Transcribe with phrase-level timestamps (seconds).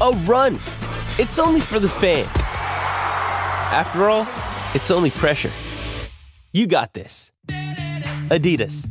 [0.00, 0.54] a run.
[1.18, 2.28] It's only for the fans.
[3.72, 4.26] After all,
[4.74, 5.50] it's only pressure.
[6.52, 7.32] You got this.
[8.28, 8.88] Adidas.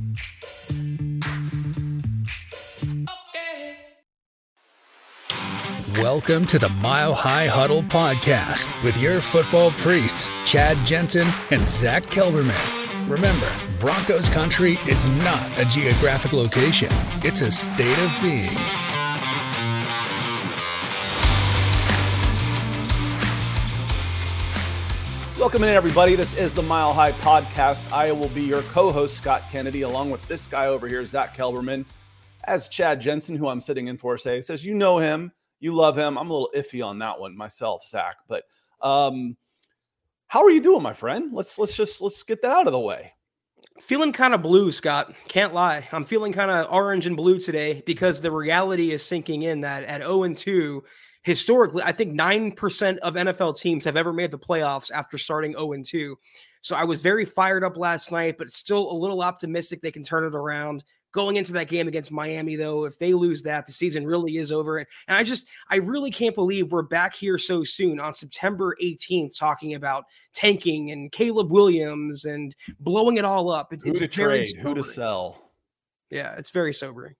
[5.97, 12.03] Welcome to the Mile High Huddle podcast with your football priests, Chad Jensen and Zack
[12.03, 13.09] Kelberman.
[13.09, 16.89] Remember, Broncos country is not a geographic location,
[17.23, 18.88] it's a state of being.
[25.39, 26.15] Welcome in, everybody.
[26.15, 27.93] This is the Mile High Podcast.
[27.93, 31.33] I will be your co host, Scott Kennedy, along with this guy over here, Zack
[31.33, 31.85] Kelberman.
[32.43, 35.31] As Chad Jensen, who I'm sitting in for, say, says, You know him,
[35.61, 36.17] you love him.
[36.17, 38.17] I'm a little iffy on that one myself, Zack.
[38.27, 38.43] But
[38.81, 39.37] um,
[40.27, 41.31] how are you doing, my friend?
[41.31, 43.13] Let's let's just let's get that out of the way.
[43.79, 45.15] Feeling kind of blue, Scott.
[45.29, 45.87] Can't lie.
[45.93, 49.85] I'm feeling kind of orange and blue today because the reality is sinking in that
[49.85, 50.83] at 0 and 2,
[51.29, 55.73] historically, I think 9% of NFL teams have ever made the playoffs after starting 0
[55.73, 56.17] and 2.
[56.61, 60.01] So I was very fired up last night, but still a little optimistic they can
[60.01, 60.83] turn it around.
[61.11, 64.51] Going into that game against Miami, though, if they lose that, the season really is
[64.51, 64.79] over.
[64.79, 69.37] And I just, I really can't believe we're back here so soon on September 18th
[69.37, 73.71] talking about tanking and Caleb Williams and blowing it all up.
[73.71, 75.51] It's, who to trade, who to sell.
[76.09, 77.13] Yeah, it's very sobering.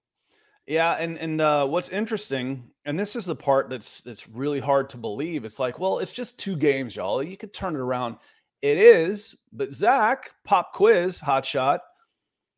[0.70, 4.88] Yeah, and and uh, what's interesting, and this is the part that's that's really hard
[4.92, 5.44] to believe.
[5.44, 7.24] It's like, well, it's just two games, y'all.
[7.24, 8.18] You could turn it around.
[8.62, 11.82] It is, but Zack, pop quiz, hot shot.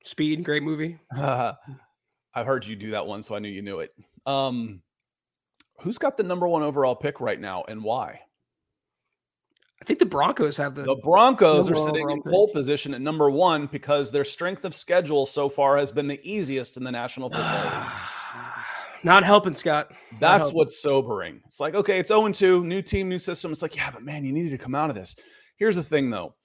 [0.04, 1.00] Speed, great movie.
[1.18, 1.54] Uh,
[2.34, 3.94] I've heard you do that one, so I knew you knew it.
[4.26, 4.82] Um,
[5.80, 8.20] who's got the number one overall pick right now, and why?
[9.81, 10.84] I think the Broncos have the.
[10.84, 12.53] The Broncos are sitting in pole pick.
[12.53, 16.78] position at number one because their strength of schedule so far has been the easiest
[16.78, 17.92] in the National Football League.
[19.03, 19.90] Not helping, Scott.
[20.12, 20.58] Not That's helping.
[20.58, 21.42] what's sobering.
[21.47, 23.52] It's like, okay, it's 0 2, new team, new system.
[23.52, 25.16] It's like, yeah, but man, you needed to come out of this.
[25.58, 26.36] Here's the thing, though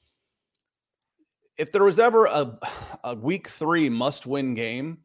[1.56, 2.58] if there was ever a,
[3.04, 4.98] a week three must win game,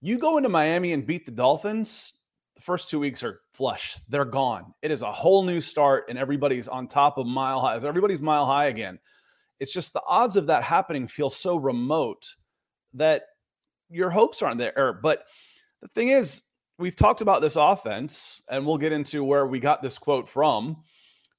[0.00, 2.14] you go into Miami and beat the Dolphins,
[2.60, 3.96] the first two weeks are flush.
[4.10, 4.74] They're gone.
[4.82, 7.76] It is a whole new start, and everybody's on top of mile high.
[7.76, 8.98] Everybody's mile high again.
[9.60, 12.34] It's just the odds of that happening feel so remote
[12.92, 13.22] that
[13.88, 14.98] your hopes aren't there.
[15.02, 15.24] But
[15.80, 16.42] the thing is,
[16.78, 20.76] we've talked about this offense, and we'll get into where we got this quote from.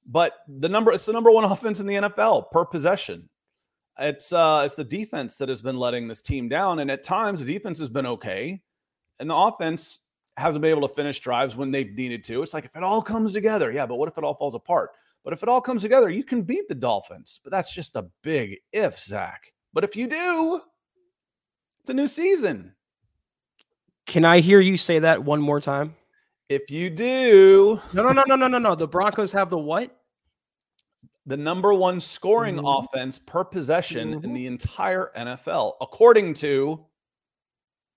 [0.08, 3.30] But the number it's the number one offense in the NFL per possession.
[4.00, 6.80] It's uh it's the defense that has been letting this team down.
[6.80, 8.59] And at times the defense has been okay.
[9.20, 12.42] And the offense hasn't been able to finish drives when they've needed to.
[12.42, 14.92] It's like if it all comes together, yeah, but what if it all falls apart?
[15.24, 17.40] But if it all comes together, you can beat the Dolphins.
[17.44, 19.53] But that's just a big if, Zack.
[19.74, 20.62] But if you do,
[21.82, 22.73] it's a new season.
[24.08, 25.96] Can I hear you say that one more time?
[26.50, 27.79] If you do.
[27.94, 28.76] No, no, no, no, no, no, no.
[28.76, 29.96] The Broncos have the what?
[31.26, 32.66] the number one scoring mm-hmm.
[32.66, 34.26] offense per possession mm-hmm.
[34.26, 36.84] in the entire NFL, according to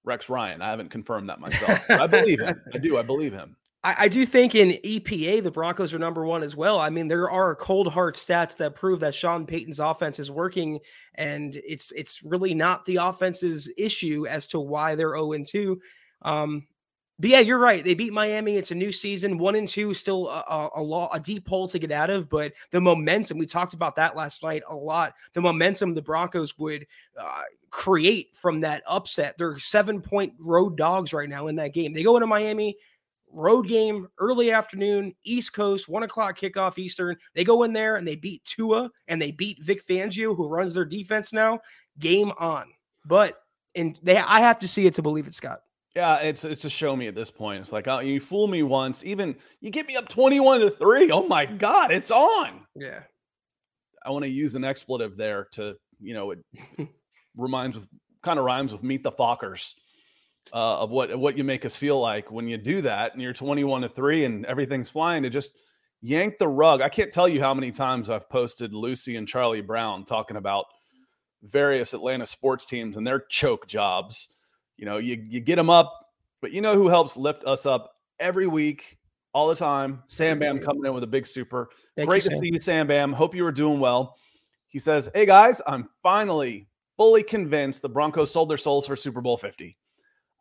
[0.05, 0.62] Rex Ryan.
[0.62, 1.81] I haven't confirmed that myself.
[1.89, 2.61] I believe him.
[2.73, 2.99] I do.
[2.99, 3.56] I believe him.
[3.83, 6.81] I, I, do think in EPA, the Broncos are number one as well.
[6.81, 10.81] I mean, there are cold hard stats that prove that Sean Payton's offense is working,
[11.15, 15.81] and it's it's really not the offense's issue as to why they're 0 2.
[16.23, 16.67] Um,
[17.19, 17.84] But yeah, you're right.
[17.84, 18.56] They beat Miami.
[18.56, 19.38] It's a new season.
[19.38, 22.28] One and two, still a, a, a, law, a deep hole to get out of.
[22.28, 25.14] But the momentum, we talked about that last night a lot.
[25.32, 26.87] The momentum the Broncos would
[27.19, 29.37] uh, create from that upset.
[29.38, 31.93] They're seven point road dogs right now in that game.
[31.93, 32.76] They go into Miami,
[33.31, 37.17] road game, early afternoon, East Coast, one o'clock kickoff Eastern.
[37.34, 40.75] They go in there and they beat Tua and they beat Vic Fangio, who runs
[40.75, 41.60] their defense now.
[42.00, 42.67] Game on.
[43.05, 43.40] But
[43.76, 45.60] and they, I have to see it to believe it, Scott.
[45.94, 47.61] Yeah, it's it's a show me at this point.
[47.61, 51.11] It's like, oh, you fool me once, even you get me up 21 to 3.
[51.12, 52.67] Oh my god, it's on.
[52.75, 53.00] Yeah.
[54.05, 56.38] I want to use an expletive there to, you know, it
[57.37, 57.88] reminds with
[58.23, 59.75] kind of rhymes with meet the Fockers
[60.52, 63.32] uh, of what what you make us feel like when you do that and you're
[63.32, 65.52] 21 to 3 and everything's flying to just
[66.02, 66.81] yank the rug.
[66.81, 70.64] I can't tell you how many times I've posted Lucy and Charlie Brown talking about
[71.44, 74.29] various Atlanta sports teams and their choke jobs
[74.76, 76.06] you know, you, you get them up,
[76.41, 78.99] but you know who helps lift us up every week,
[79.32, 80.03] all the time?
[80.06, 81.71] Sam Bam coming in with a big super.
[81.97, 83.12] Thank Great you, to see you, Sam Bam.
[83.12, 84.17] Hope you are doing well.
[84.69, 89.21] He says, Hey guys, I'm finally fully convinced the Broncos sold their souls for Super
[89.21, 89.76] Bowl 50.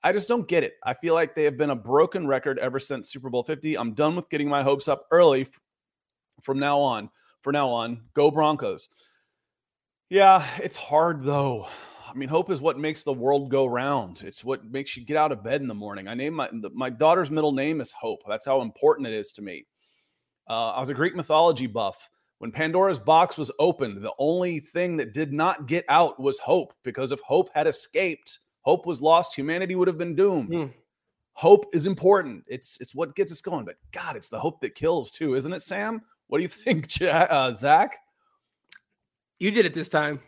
[0.04, 0.74] I just don't get it.
[0.84, 3.78] I feel like they have been a broken record ever since Super Bowl 50.
[3.78, 5.48] I'm done with getting my hopes up early
[6.42, 7.10] from now on.
[7.42, 8.88] For now on, go Broncos.
[10.10, 11.68] Yeah, it's hard though.
[12.10, 14.24] I mean, hope is what makes the world go round.
[14.26, 16.08] It's what makes you get out of bed in the morning.
[16.08, 18.22] I name my my daughter's middle name is Hope.
[18.28, 19.66] That's how important it is to me.
[20.50, 22.10] Uh, I was a Greek mythology buff.
[22.40, 26.74] When Pandora's box was opened, the only thing that did not get out was hope,
[26.84, 30.50] because if hope had escaped, hope was lost, humanity would have been doomed.
[30.50, 30.74] Mm.
[31.34, 32.44] Hope is important.
[32.48, 33.66] It's it's what gets us going.
[33.66, 36.02] But God, it's the hope that kills too, isn't it, Sam?
[36.28, 37.98] What do you think, uh, Zach?
[39.40, 40.20] You did it this time.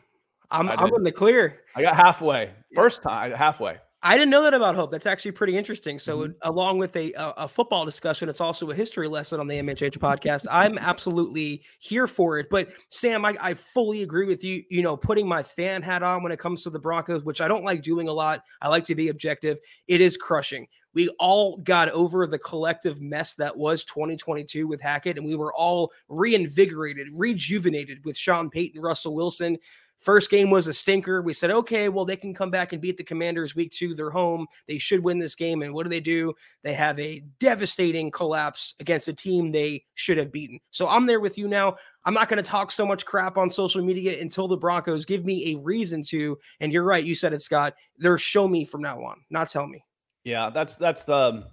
[0.51, 1.61] I'm I'm in the clear.
[1.75, 2.51] I got halfway.
[2.73, 3.77] First time, halfway.
[4.05, 4.91] I didn't know that about Hope.
[4.91, 5.97] That's actually pretty interesting.
[5.97, 6.33] So, mm-hmm.
[6.43, 10.45] along with a, a football discussion, it's also a history lesson on the MHH podcast.
[10.51, 12.45] I'm absolutely here for it.
[12.51, 14.63] But Sam, I, I fully agree with you.
[14.69, 17.47] You know, putting my fan hat on when it comes to the Broncos, which I
[17.47, 18.43] don't like doing a lot.
[18.61, 19.57] I like to be objective.
[19.87, 20.67] It is crushing.
[20.93, 25.53] We all got over the collective mess that was 2022 with Hackett, and we were
[25.53, 29.57] all reinvigorated, rejuvenated with Sean Payton, Russell Wilson.
[29.97, 31.21] First game was a stinker.
[31.21, 33.95] We said, okay, well, they can come back and beat the Commanders week two.
[33.95, 34.45] They're home.
[34.67, 35.63] They should win this game.
[35.63, 36.33] And what do they do?
[36.63, 40.59] They have a devastating collapse against a team they should have beaten.
[40.69, 41.77] So I'm there with you now.
[42.03, 45.25] I'm not going to talk so much crap on social media until the Broncos give
[45.25, 46.37] me a reason to.
[46.59, 47.03] And you're right.
[47.03, 47.73] You said it, Scott.
[47.97, 49.83] They're show me from now on, not tell me.
[50.23, 51.45] Yeah, that's that's the um,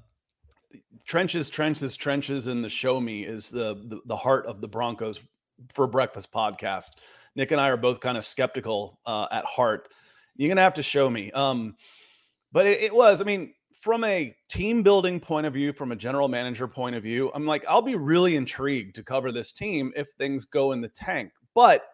[1.05, 5.21] trenches, trenches, trenches, and the show me is the, the, the heart of the Broncos
[5.73, 6.91] for breakfast podcast.
[7.37, 9.89] Nick and I are both kind of skeptical uh, at heart.
[10.37, 11.31] You're gonna have to show me.
[11.33, 11.77] Um,
[12.53, 15.97] but it, it was, I mean, from a team building point of view, from a
[15.97, 19.93] general manager point of view, I'm like, I'll be really intrigued to cover this team
[19.97, 21.33] if things go in the tank.
[21.55, 21.85] But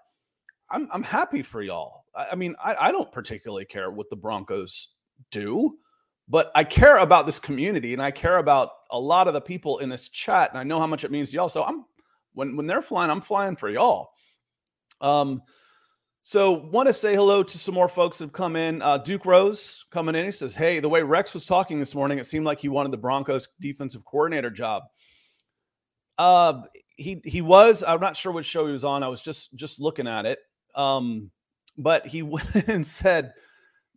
[0.70, 2.04] I'm I'm happy for y'all.
[2.14, 4.96] I, I mean, I, I don't particularly care what the Broncos
[5.30, 5.78] do,
[6.28, 9.78] but I care about this community and I care about a lot of the people
[9.78, 11.48] in this chat, and I know how much it means to y'all.
[11.48, 11.84] So I'm
[12.34, 14.10] when when they're flying, I'm flying for y'all.
[15.00, 15.42] Um,
[16.20, 18.82] so want to say hello to some more folks that have come in.
[18.82, 20.24] Uh, Duke Rose coming in.
[20.26, 22.92] He says, "Hey, the way Rex was talking this morning, it seemed like he wanted
[22.92, 24.82] the Broncos defensive coordinator job."
[26.18, 26.62] Uh,
[26.96, 27.82] he he was.
[27.82, 29.02] I'm not sure what show he was on.
[29.02, 30.40] I was just just looking at it.
[30.74, 31.30] Um,
[31.78, 33.32] but he went and said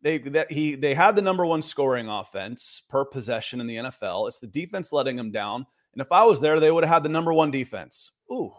[0.02, 4.28] they that he they had the number one scoring offense per possession in the NFL.
[4.28, 5.66] It's the defense letting them down.
[5.94, 8.14] And if I was there, they would have had the number one defense.
[8.32, 8.54] Ooh,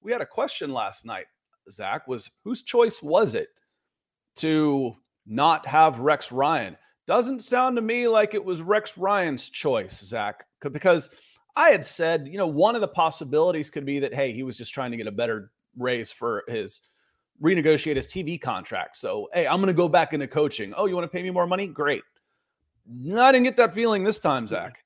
[0.00, 1.26] we had a question last night.
[1.70, 3.48] Zack, was whose choice was it
[4.36, 4.94] to
[5.26, 6.76] not have Rex Ryan?
[7.06, 11.10] Doesn't sound to me like it was Rex Ryan's choice, Zack, because
[11.54, 14.58] I had said, you know, one of the possibilities could be that, hey, he was
[14.58, 16.82] just trying to get a better raise for his
[17.42, 18.96] renegotiate his TV contract.
[18.96, 20.74] So, hey, I'm going to go back into coaching.
[20.76, 21.66] Oh, you want to pay me more money?
[21.66, 22.02] Great.
[22.88, 24.82] No, I didn't get that feeling this time, Zack.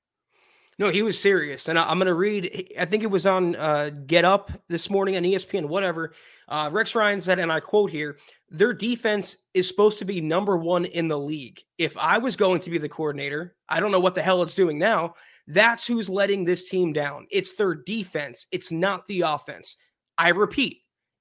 [0.79, 1.69] No, he was serious.
[1.69, 4.89] And I, am going to read, I think it was on uh, Get Up this
[4.89, 6.15] morning on ESPN, whatever.
[6.51, 10.57] Uh, Rex Ryan said, and I quote here, their defense is supposed to be number
[10.57, 11.61] one in the league.
[11.79, 14.55] If I was going to be the coordinator, I don't know what the hell it's
[14.55, 15.15] doing now.
[15.47, 17.29] That's who's letting this team down.
[17.31, 19.77] It's their defense, it's not the offense.
[20.19, 20.79] I repeat,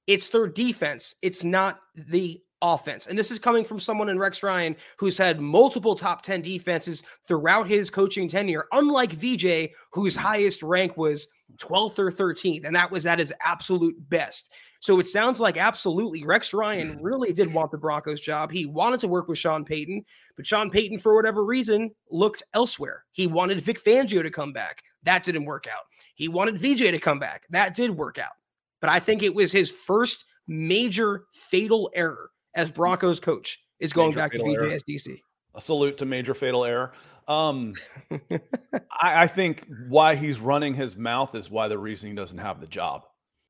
[0.07, 3.05] it's their defense, it's not the offense.
[3.07, 7.03] And this is coming from someone in Rex Ryan who's had multiple top 10 defenses
[7.27, 12.91] throughout his coaching tenure, unlike VJ, whose highest rank was 12th or 13th, and that
[12.91, 14.51] was at his absolute best.
[14.81, 18.49] So it sounds like absolutely Rex Ryan really did want the Broncos job.
[18.51, 20.05] He wanted to work with Sean Payton,
[20.37, 23.03] but Sean Payton, for whatever reason, looked elsewhere.
[23.11, 24.83] He wanted Vic Fangio to come back.
[25.03, 25.83] That didn't work out.
[26.15, 27.43] He wanted VJ to come back.
[27.49, 28.31] That did work out.
[28.79, 34.09] But I think it was his first major fatal error as Broncos coach is going
[34.09, 35.19] major back to VJ as DC.
[35.55, 36.93] A salute to major fatal error.
[37.27, 37.73] Um,
[38.11, 42.61] I, I think why he's running his mouth is why the reason he doesn't have
[42.61, 43.03] the job.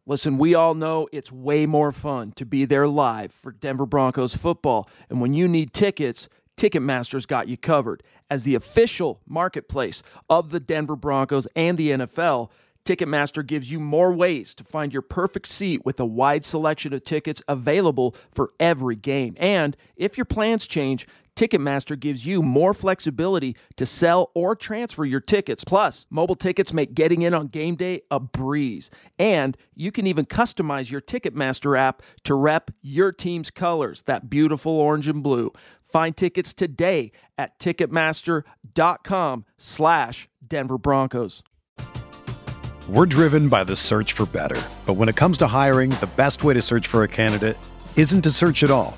[0.06, 4.36] Listen, we all know it's way more fun to be there live for Denver Broncos
[4.36, 4.90] football.
[5.10, 6.28] And when you need tickets,
[6.58, 8.04] Ticketmaster's got you covered.
[8.30, 12.50] As the official marketplace of the Denver Broncos and the NFL,
[12.86, 17.04] Ticketmaster gives you more ways to find your perfect seat with a wide selection of
[17.04, 19.36] tickets available for every game.
[19.38, 21.08] And if your plans change,
[21.40, 25.64] Ticketmaster gives you more flexibility to sell or transfer your tickets.
[25.64, 28.92] Plus, mobile tickets make getting in on game day a breeze.
[29.18, 34.74] And you can even customize your Ticketmaster app to rep your team's colors, that beautiful
[34.74, 35.54] orange and blue.
[35.82, 41.42] Find tickets today at ticketmaster.com slash Denver Broncos.
[42.90, 44.62] We're driven by the search for better.
[44.86, 47.56] But when it comes to hiring, the best way to search for a candidate
[47.96, 48.98] isn't to search at all.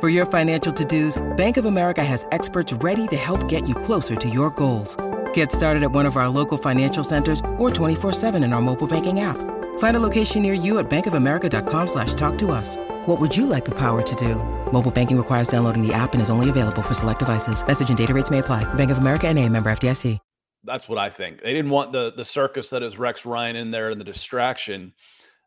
[0.00, 4.14] For your financial to-dos, Bank of America has experts ready to help get you closer
[4.14, 4.96] to your goals.
[5.32, 9.18] Get started at one of our local financial centers or 24-7 in our mobile banking
[9.18, 9.36] app.
[9.80, 12.76] Find a location near you at bankofamerica.com slash talk to us.
[13.06, 14.36] What would you like the power to do?
[14.72, 17.66] Mobile banking requires downloading the app and is only available for select devices.
[17.66, 18.62] Message and data rates may apply.
[18.74, 20.20] Bank of America and a member FDIC.
[20.62, 21.42] That's what I think.
[21.42, 24.92] They didn't want the, the circus that is Rex Ryan in there and the distraction,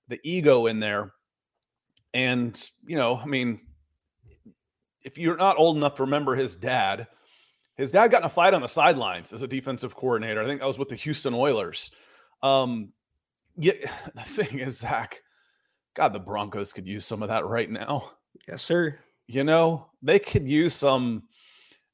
[0.10, 1.14] the ego in there.
[2.14, 3.62] And, you know, I mean,
[5.04, 7.08] if you're not old enough to remember his dad,
[7.76, 10.42] his dad got in a fight on the sidelines as a defensive coordinator.
[10.42, 11.92] I think I was with the Houston Oilers.
[12.44, 12.92] Um,
[13.58, 13.74] yeah,
[14.16, 15.22] the thing is, Zack,
[15.96, 18.12] God, the Broncos could use some of that right now.
[18.48, 18.98] Yes, sir.
[19.28, 21.24] You know, they could use some.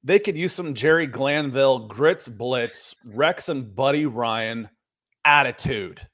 [0.04, 4.70] They could use some Jerry Glanville, Grits Blitz, Rex and Buddy Ryan
[5.26, 6.08] attitude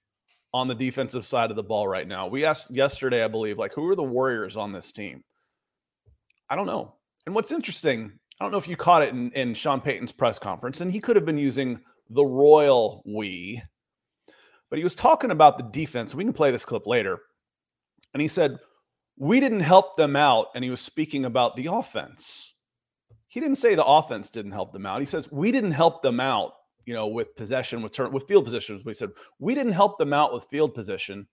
[0.53, 2.27] on the defensive side of the ball right now.
[2.27, 5.23] We asked yesterday, I believe, like who are the Warriors on this team?
[6.49, 6.95] I don't know.
[7.25, 10.39] And what's interesting, I don't know if you caught it in, in Sean Payton's press
[10.39, 13.61] conference, and he could have been using the royal we,
[14.69, 16.15] but he was talking about the defense.
[16.15, 17.19] We can play this clip later.
[18.13, 18.57] And he said,
[19.17, 20.47] We didn't help them out.
[20.55, 22.55] And he was speaking about the offense.
[23.27, 24.99] He didn't say the offense didn't help them out.
[24.99, 26.53] He says, We didn't help them out,
[26.85, 28.83] you know, with possession, with turn, with field positions.
[28.85, 31.27] We said, We didn't help them out with field position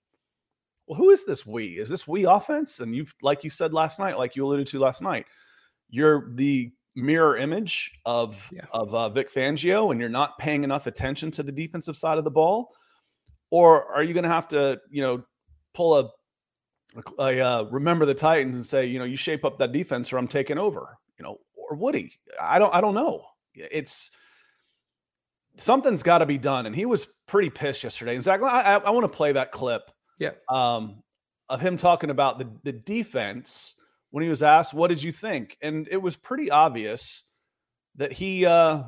[0.90, 1.78] well, who is this we?
[1.78, 2.80] Is this we offense?
[2.80, 5.24] And you've, like you said last night, like you alluded to last night,
[5.88, 8.64] you're the mirror image of yeah.
[8.72, 12.24] of uh, Vic Fangio, and you're not paying enough attention to the defensive side of
[12.24, 12.74] the ball,
[13.50, 15.22] or are you going to have to, you know,
[15.74, 16.10] pull a,
[17.20, 20.18] a uh, remember the Titans and say, you know, you shape up that defense, or
[20.18, 22.18] I'm taking over, you know, or Woody?
[22.40, 23.22] I don't, I don't know.
[23.54, 24.10] It's
[25.56, 28.16] something's got to be done, and he was pretty pissed yesterday.
[28.16, 29.82] And Zack, I, I, I want to play that clip
[30.20, 30.32] yeah.
[30.48, 31.02] Um,
[31.48, 33.74] of him talking about the the defense
[34.10, 37.24] when he was asked, "What did you think?" and it was pretty obvious
[37.96, 38.84] that he uh,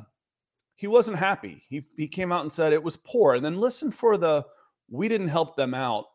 [0.75, 1.63] he wasn't happy.
[1.67, 4.45] He he came out and said it was poor, and then listen for the
[4.89, 6.05] "we didn't help them out"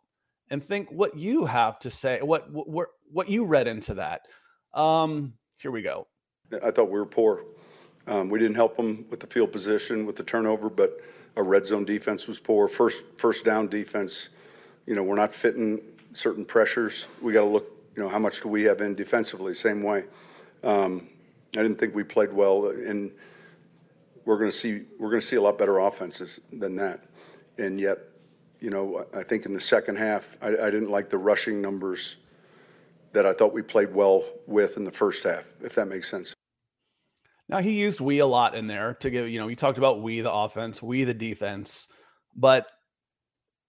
[0.50, 4.22] and think what you have to say, what what what you read into that.
[4.72, 6.06] Um, here we go.
[6.62, 7.44] I thought we were poor.
[8.06, 10.98] Um, we didn't help them with the field position, with the turnover, but
[11.36, 12.68] our red zone defense was poor.
[12.68, 14.30] First first down defense
[14.88, 15.80] you know, we're not fitting
[16.14, 17.06] certain pressures.
[17.20, 17.66] We got to look
[17.98, 19.52] You know, how much do we have in defensively?
[19.54, 20.04] Same way.
[20.62, 21.08] Um,
[21.56, 23.10] I didn't think we played well, and
[24.24, 27.00] we're going to see we're going to see a lot better offenses than that.
[27.58, 27.98] And yet,
[28.60, 32.18] you know, I think in the second half, I, I didn't like the rushing numbers
[33.12, 36.34] that I thought we played well with in the first half, if that makes sense.
[37.48, 40.02] Now he used we a lot in there to give, you know, he talked about
[40.02, 41.88] we the offense, we the defense,
[42.36, 42.66] but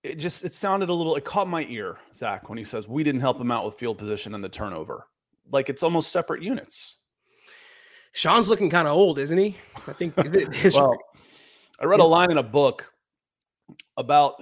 [0.04, 3.04] it just it sounded a little it caught my ear, Zack, when he says we
[3.04, 5.08] didn't help him out with field position and the turnover.
[5.52, 6.98] Like it's almost separate units.
[8.12, 9.58] Sean's looking kind of old, isn't he?
[9.88, 10.16] I think
[10.54, 10.98] his well,
[11.80, 12.92] I read a line in a book
[13.98, 14.42] about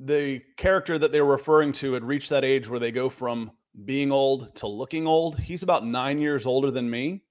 [0.00, 3.52] the character that they were referring to had reached that age where they go from
[3.84, 5.38] being old to looking old.
[5.38, 7.22] He's about nine years older than me.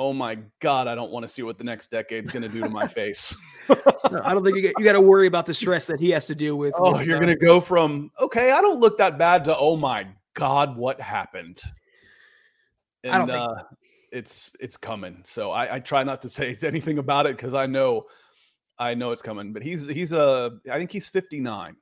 [0.00, 2.60] Oh my God, I don't want to see what the next decade's going to do
[2.60, 3.36] to my face.
[3.68, 6.24] I don't think you, get, you got to worry about the stress that he has
[6.26, 6.72] to deal with.
[6.78, 9.76] Oh, you're uh, going to go from, okay, I don't look that bad to, oh
[9.76, 11.60] my God, what happened?
[13.02, 13.62] And, I don't think- uh,
[14.10, 15.20] it's it's coming.
[15.24, 18.04] So I, I try not to say anything about it because I know
[18.78, 19.52] I know it's coming.
[19.52, 21.76] But he's he's a I think he's 59.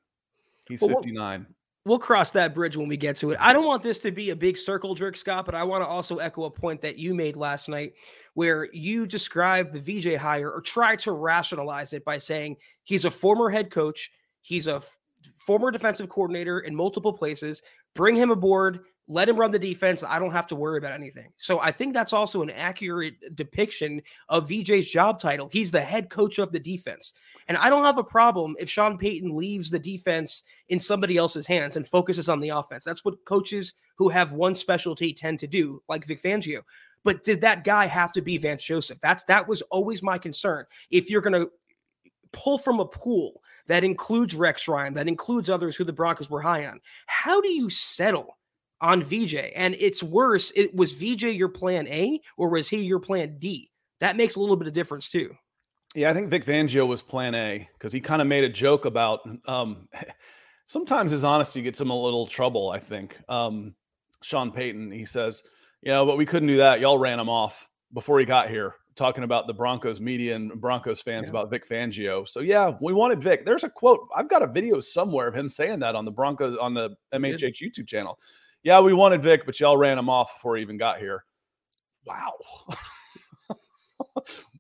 [0.69, 1.47] He's Well, what- 59.
[1.87, 3.39] We'll cross that bridge when we get to it.
[3.41, 5.87] I don't want this to be a big circle jerk, Scott, but I want to
[5.87, 7.93] also echo a point that you made last night
[8.35, 13.11] where you described the VJ hire or try to rationalize it by saying he's a
[13.11, 14.11] former head coach,
[14.43, 14.99] he's a f-
[15.37, 17.63] former defensive coordinator in multiple places.
[17.95, 20.03] Bring him aboard, let him run the defense.
[20.03, 21.31] I don't have to worry about anything.
[21.37, 25.49] So I think that's also an accurate depiction of VJ's job title.
[25.53, 27.13] He's the head coach of the defense.
[27.49, 31.47] And I don't have a problem if Sean Payton leaves the defense in somebody else's
[31.47, 32.85] hands and focuses on the offense.
[32.85, 36.63] That's what coaches who have one specialty tend to do, like Vic Fangio.
[37.05, 38.99] But did that guy have to be Vance Joseph?
[39.01, 40.65] That's that was always my concern.
[40.91, 41.51] If you're going to
[42.33, 46.43] pull from a pool that includes Rex Ryan, that includes others who the Broncos were
[46.43, 48.37] high on, how do you settle
[48.81, 49.37] on VJ?
[49.55, 50.53] And it's worse.
[50.57, 53.71] It was VJ your plan A or was he your plan D?
[54.01, 55.35] That makes a little bit of difference too.
[55.97, 58.85] Yeah, I think Vic Fangio was plan A because he kind of made a joke
[58.85, 59.89] about um,
[60.67, 63.19] sometimes his honesty gets him a little trouble, I think.
[63.31, 63.75] Um,
[64.23, 65.43] Sean Payton, he says,
[65.81, 66.81] you know, but we couldn't do that.
[66.81, 71.01] Y'all ran him off before he got here, talking about the Broncos media and Broncos
[71.01, 71.31] fans Yeah.
[71.31, 72.29] about Vic Fangio.
[72.29, 73.47] So yeah, we wanted Vic.
[73.47, 74.07] There's a quote.
[74.15, 77.63] I've got a video somewhere of him saying that on the Broncos on the MHH
[77.63, 78.19] YouTube channel.
[78.63, 81.25] Yeah, we wanted Vic, but y'all ran him off before he even got here.
[82.05, 82.35] Wow.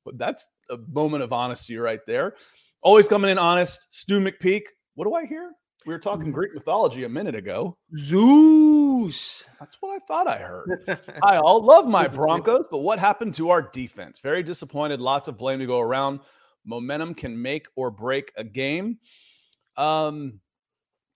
[0.04, 2.34] But that's a moment of honesty right there.
[2.82, 3.86] Always coming in honest.
[3.90, 4.62] Stu McPeak.
[4.94, 5.52] What do I hear?
[5.86, 7.76] We were talking Greek mythology a minute ago.
[7.96, 9.46] Zeus.
[9.60, 10.98] That's what I thought I heard.
[11.22, 14.18] I all love my Broncos, but what happened to our defense?
[14.18, 15.00] Very disappointed.
[15.00, 16.20] Lots of blame to go around.
[16.64, 18.98] Momentum can make or break a game.
[19.76, 20.40] Um,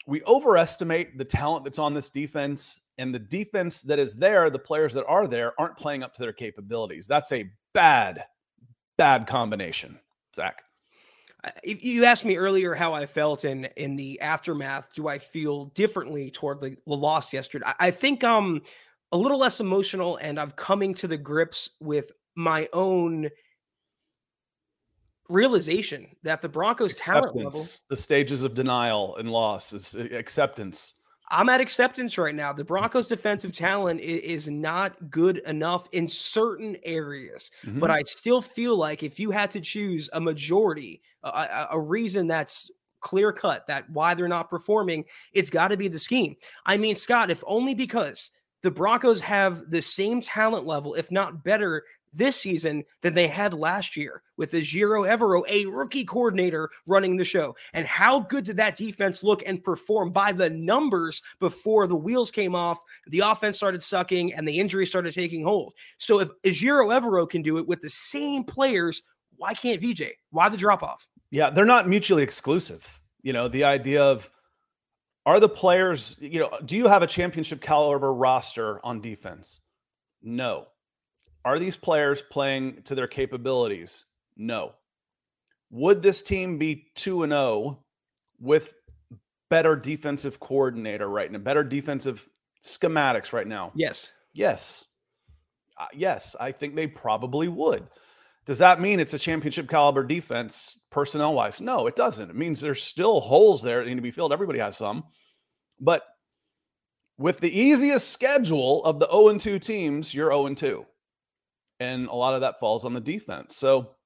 [0.06, 4.58] we overestimate the talent that's on this defense, and the defense that is there, the
[4.58, 7.06] players that are there, aren't playing up to their capabilities.
[7.08, 8.24] That's a bad,
[9.00, 9.98] bad combination,
[10.36, 10.62] Zack.
[11.64, 14.88] You asked me earlier how I felt in in the aftermath.
[14.94, 17.64] Do I feel differently toward the, the loss yesterday?
[17.66, 18.60] I, I think I'm
[19.10, 23.30] a little less emotional, and I'm coming to the grips with my own
[25.30, 27.64] realization that the Broncos' talent level.
[27.88, 30.94] The stages of denial and loss is uh, acceptance.
[31.30, 32.52] I'm at acceptance right now.
[32.52, 37.94] The Broncos' defensive talent is, not good enough in certain areas, but Mhm.
[37.94, 42.70] I still feel like if you had to choose a majority, a, a reason that's
[43.00, 46.36] clear cut that why they're not performing, it's got to be the scheme.
[46.66, 48.30] I mean, Scott, if only because
[48.62, 53.54] the Broncos have the same talent level, if not better, this season than they had
[53.54, 57.54] last year with the Ejiro Evero, a rookie coordinator running the show.
[57.72, 62.30] And how good did that defense look and perform by the numbers before the wheels
[62.30, 65.74] came off, the offense started sucking, and the injury started taking hold?
[65.98, 69.02] So if Ejiro Evero can do it with the same players,
[69.36, 70.02] why can't VJ?
[70.30, 71.06] Why the drop off?
[71.30, 73.00] Yeah, they're not mutually exclusive.
[73.22, 74.28] You know, the idea of
[75.26, 79.60] are the players, you know, do you have a championship caliber roster on defense?
[80.22, 80.66] No.
[81.44, 84.04] Are these players playing to their capabilities?
[84.36, 84.74] No.
[85.70, 87.78] Would this team be 2 and 0
[88.40, 88.74] with
[89.48, 92.28] better defensive coordinator right now, better defensive
[92.62, 93.72] schematics right now?
[93.74, 94.12] Yes.
[94.34, 94.86] Yes.
[95.78, 97.86] Uh, yes, I think they probably would.
[98.44, 101.60] Does that mean it's a championship caliber defense personnel wise?
[101.60, 102.30] No, it doesn't.
[102.30, 104.32] It means there's still holes there that need to be filled.
[104.32, 105.04] Everybody has some.
[105.78, 106.02] But
[107.16, 110.86] with the easiest schedule of the 0 2 teams, you're 0 2.
[111.80, 113.56] And a lot of that falls on the defense.
[113.56, 113.96] So,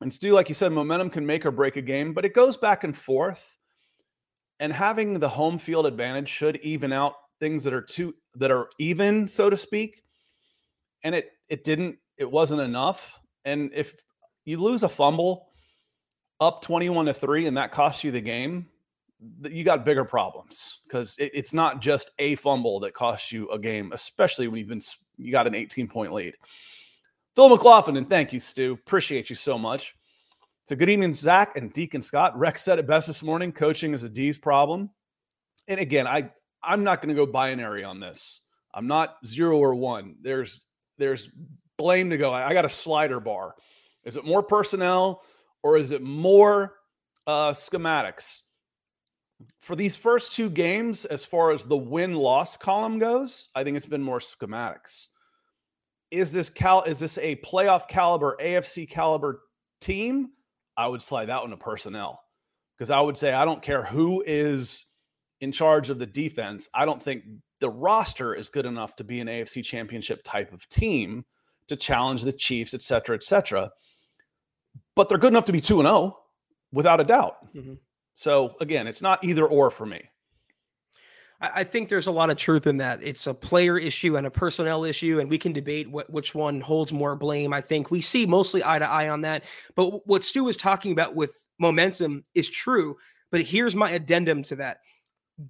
[0.00, 2.56] and Stu, like you said, momentum can make or break a game, but it goes
[2.56, 3.58] back and forth.
[4.60, 8.68] And having the home field advantage should even out things that are too that are
[8.78, 10.02] even, so to speak.
[11.02, 13.18] And it it didn't it wasn't enough.
[13.44, 13.94] And if
[14.44, 15.48] you lose a fumble
[16.40, 18.66] up 21 to 3 and that costs you the game,
[19.42, 23.58] you got bigger problems because it, it's not just a fumble that costs you a
[23.58, 24.80] game, especially when you've been
[25.16, 26.34] you got an 18 point lead.
[27.34, 28.72] Phil McLaughlin, and thank you, Stu.
[28.72, 29.94] Appreciate you so much.
[30.66, 32.38] So, good evening, Zack and Deacon Scott.
[32.38, 34.90] Rex said it best this morning coaching is a D's problem.
[35.68, 36.30] And again, I,
[36.62, 38.42] I'm not going to go binary on this.
[38.74, 40.16] I'm not zero or one.
[40.20, 40.60] There's
[40.98, 41.30] there's
[41.78, 42.32] blame to go.
[42.32, 43.54] I, I got a slider bar.
[44.04, 45.22] Is it more personnel
[45.62, 46.74] or is it more
[47.26, 48.40] uh, schematics?
[49.60, 53.76] For these first two games, as far as the win loss column goes, I think
[53.76, 55.08] it's been more schematics.
[56.10, 56.82] Is this cal?
[56.82, 59.42] Is this a playoff caliber, AFC caliber
[59.80, 60.30] team?
[60.76, 62.22] I would slide that one to personnel
[62.76, 64.86] because I would say I don't care who is
[65.40, 66.68] in charge of the defense.
[66.72, 67.24] I don't think
[67.60, 71.24] the roster is good enough to be an AFC championship type of team
[71.66, 73.70] to challenge the Chiefs, et cetera, et cetera.
[74.94, 76.18] But they're good enough to be 2 and 0
[76.72, 77.54] without a doubt.
[77.54, 77.74] Mm-hmm.
[78.14, 80.08] So again, it's not either or for me.
[81.40, 83.00] I think there's a lot of truth in that.
[83.00, 86.60] It's a player issue and a personnel issue, and we can debate what, which one
[86.60, 87.52] holds more blame.
[87.52, 89.44] I think we see mostly eye to eye on that.
[89.76, 92.96] But what Stu was talking about with momentum is true.
[93.30, 94.78] But here's my addendum to that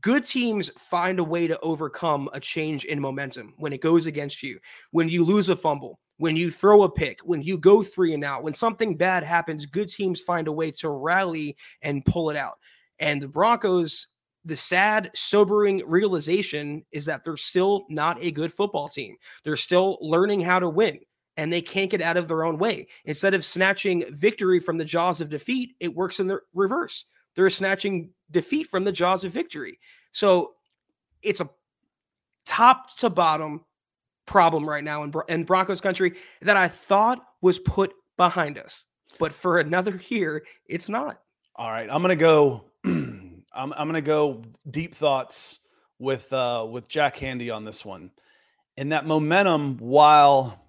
[0.02, 4.42] good teams find a way to overcome a change in momentum when it goes against
[4.42, 4.58] you.
[4.90, 8.24] When you lose a fumble, when you throw a pick, when you go three and
[8.24, 12.36] out, when something bad happens, good teams find a way to rally and pull it
[12.36, 12.58] out.
[12.98, 14.08] And the Broncos,
[14.44, 19.16] the sad, sobering realization is that they're still not a good football team.
[19.44, 21.00] They're still learning how to win
[21.38, 22.88] and they can't get out of their own way.
[23.04, 27.04] Instead of snatching victory from the jaws of defeat, it works in the reverse.
[27.36, 29.78] They're snatching defeat from the jaws of victory.
[30.10, 30.54] So
[31.22, 31.48] it's a
[32.44, 33.64] top to bottom
[34.26, 38.86] problem right now in, in Broncos country that I thought was put behind us.
[39.20, 41.20] But for another year, it's not.
[41.54, 41.88] All right.
[41.90, 42.64] I'm going to go.
[43.58, 45.58] I'm, I'm going to go deep thoughts
[45.98, 48.10] with uh, with Jack Handey on this one.
[48.76, 50.64] And that momentum, while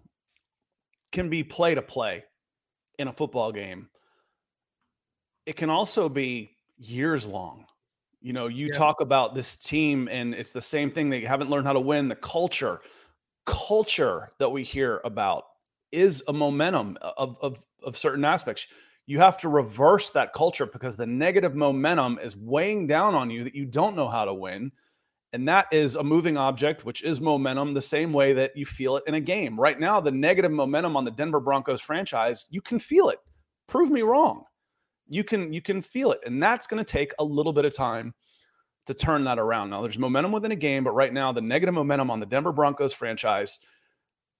[1.11, 2.25] can be play to play
[2.97, 3.89] in a football game,
[5.45, 7.65] it can also be years long.
[8.21, 8.77] You know, you yeah.
[8.77, 11.09] talk about this team, and it's the same thing.
[11.09, 12.09] They haven't learned how to win.
[12.09, 12.81] The culture,
[13.45, 15.45] culture that we hear about
[15.91, 18.67] is a momentum of, of, of certain aspects.
[19.09, 23.43] You have to reverse that culture because the negative momentum is weighing down on you
[23.43, 24.71] that you don't know how to win.
[25.33, 28.97] And that is a moving object, which is momentum, the same way that you feel
[28.97, 29.59] it in a game.
[29.59, 33.19] Right now, the negative momentum on the Denver Broncos franchise, you can feel it.
[33.67, 34.43] Prove me wrong
[35.09, 37.75] you can you can feel it and that's going to take a little bit of
[37.75, 38.13] time
[38.85, 41.73] to turn that around now there's momentum within a game but right now the negative
[41.73, 43.57] momentum on the denver broncos franchise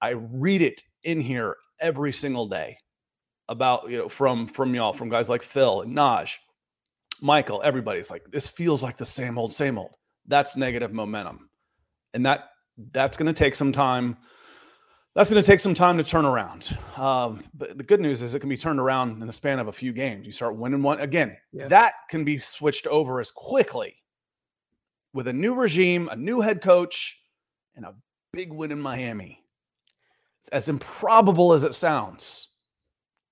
[0.01, 2.77] i read it in here every single day
[3.49, 6.37] about you know from from y'all from guys like phil and naj
[7.19, 9.95] michael everybody's like this feels like the same old same old
[10.27, 11.49] that's negative momentum
[12.13, 12.51] and that
[12.93, 14.15] that's going to take some time
[15.15, 16.77] that's going to take some time to turn around.
[16.95, 19.67] Um, but the good news is it can be turned around in the span of
[19.67, 20.25] a few games.
[20.25, 21.35] You start winning one again.
[21.51, 21.67] Yeah.
[21.67, 23.95] That can be switched over as quickly
[25.13, 27.19] with a new regime, a new head coach,
[27.75, 27.95] and a
[28.31, 29.43] big win in Miami.
[30.41, 32.48] It's as improbable as it sounds.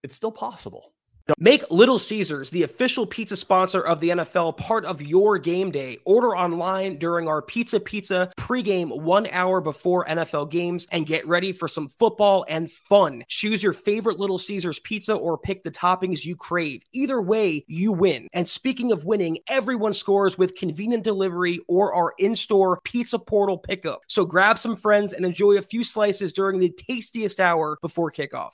[0.08, 0.94] It's still possible.
[1.38, 5.98] Make Little Caesars the official pizza sponsor of the NFL part of your game day.
[6.06, 11.52] Order online during our Pizza Pizza pregame one hour before NFL games and get ready
[11.52, 13.26] for some football and fun.
[13.28, 16.84] Choose your favorite Little Caesars pizza or pick the toppings you crave.
[16.94, 18.30] Either way, you win.
[18.32, 23.58] And speaking of winning, everyone scores with convenient delivery or our in store pizza portal
[23.58, 24.00] pickup.
[24.08, 28.54] So grab some friends and enjoy a few slices during the tastiest hour before kickoff.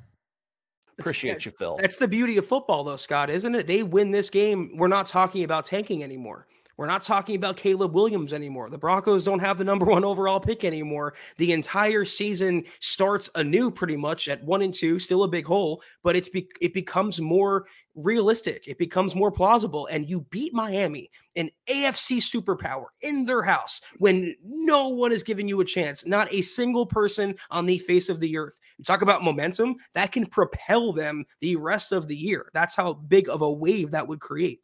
[1.01, 1.77] Appreciate you, Phil.
[1.79, 3.67] That's the beauty of football, though, Scott, isn't it?
[3.67, 4.71] They win this game.
[4.75, 6.47] We're not talking about tanking anymore.
[6.77, 8.69] We're not talking about Caleb Williams anymore.
[8.71, 11.13] The Broncos don't have the number one overall pick anymore.
[11.37, 15.83] The entire season starts anew pretty much at one and two, still a big hole,
[16.01, 18.67] but it's be- it becomes more realistic.
[18.67, 19.87] It becomes more plausible.
[19.91, 25.47] And you beat Miami, an AFC superpower, in their house when no one is giving
[25.47, 26.05] you a chance.
[26.05, 28.59] Not a single person on the face of the earth.
[28.81, 32.49] You talk about momentum that can propel them the rest of the year.
[32.51, 34.59] That's how big of a wave that would create.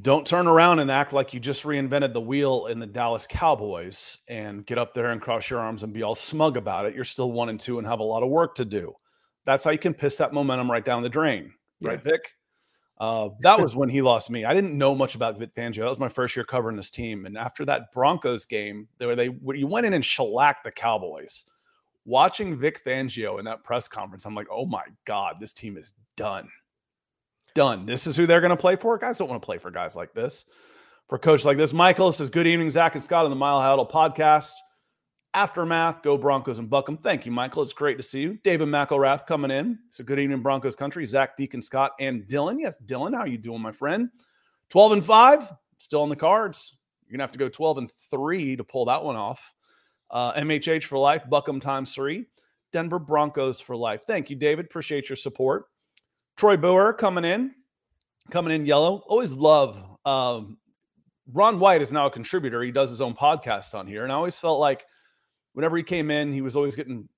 [0.00, 4.16] Don't turn around and act like you just reinvented the wheel in the Dallas Cowboys
[4.26, 6.94] and get up there and cross your arms and be all smug about it.
[6.94, 8.94] You're still one and two and have a lot of work to do.
[9.44, 12.02] That's how you can piss that momentum right down the drain, right.
[12.02, 12.32] Vic?
[12.98, 14.46] Uh, that was when he lost me.
[14.46, 15.80] I didn't know much about Vic Fangio.
[15.80, 17.26] That was my first year covering this team.
[17.26, 21.44] And after that Broncos game, where they where you went in and shellacked the Cowboys,
[22.06, 25.92] watching Vic Fangio in that press conference, I'm like, oh my God, this team is
[26.16, 26.48] done
[27.56, 27.86] done.
[27.86, 28.96] This is who they're going to play for.
[28.98, 30.44] Guys don't want to play for guys like this,
[31.08, 31.72] for a coach like this.
[31.72, 34.52] Michael says, Good evening, Zack and Scott on the Mile High Huddle podcast.
[35.34, 36.98] Aftermath, go Broncos and Buckham.
[36.98, 37.62] Thank you, Michael.
[37.62, 38.38] It's great to see you.
[38.44, 39.78] David McElrath coming in.
[39.90, 41.04] So good evening, Broncos country.
[41.04, 42.56] Zack, Deacon, Scott, and Dylan.
[42.60, 44.08] Yes, Dylan, how you doing, my friend?
[44.70, 46.76] 12 and 5, still on the cards.
[47.06, 49.54] You're going to have to go 12 and 3 to pull that one off.
[50.10, 52.26] Uh, MHH for life, Buckham times three.
[52.72, 54.02] Denver Broncos for life.
[54.06, 54.66] Thank you, David.
[54.66, 55.66] Appreciate your support.
[56.36, 57.52] Troy Boer coming in,
[58.30, 59.02] coming in yellow.
[59.06, 59.82] Always love.
[60.04, 60.58] Um,
[61.32, 62.62] Ron White is now a contributor.
[62.62, 64.84] He does his own podcast on here, and I always felt like
[65.54, 67.08] whenever he came in, he was always getting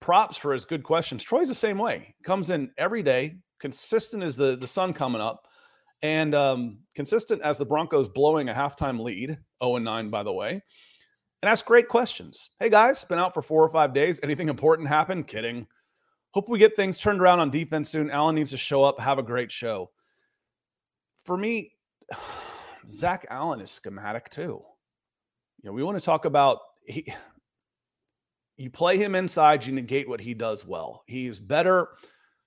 [0.00, 1.22] props for his good questions.
[1.22, 2.14] Troy's the same way.
[2.22, 5.48] Comes in every day, consistent as the the sun coming up,
[6.02, 10.22] and um, consistent as the Broncos blowing a halftime lead, zero oh and nine by
[10.22, 10.62] the way,
[11.42, 12.50] and ask great questions.
[12.58, 14.18] Hey guys, been out for four or five days.
[14.22, 15.24] Anything important happen?
[15.24, 15.66] Kidding.
[16.32, 18.10] Hope we get things turned around on defense soon.
[18.10, 19.90] Allen needs to show up, have a great show.
[21.24, 21.72] For me,
[22.88, 24.62] Zach Allen is schematic too.
[25.62, 27.06] You know, we want to talk about he
[28.56, 31.04] you play him inside, you negate what he does well.
[31.06, 31.90] He's better,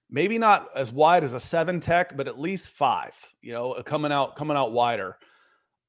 [0.09, 3.83] maybe not as wide as a seven tech, but at least five, you know, uh,
[3.83, 5.17] coming out, coming out wider.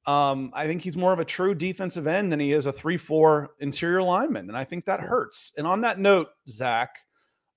[0.07, 3.55] Um, I think he's more of a true defensive end than he is a three-four
[3.61, 4.49] interior lineman.
[4.49, 5.53] And I think that hurts.
[5.57, 6.99] And on that note, Zack,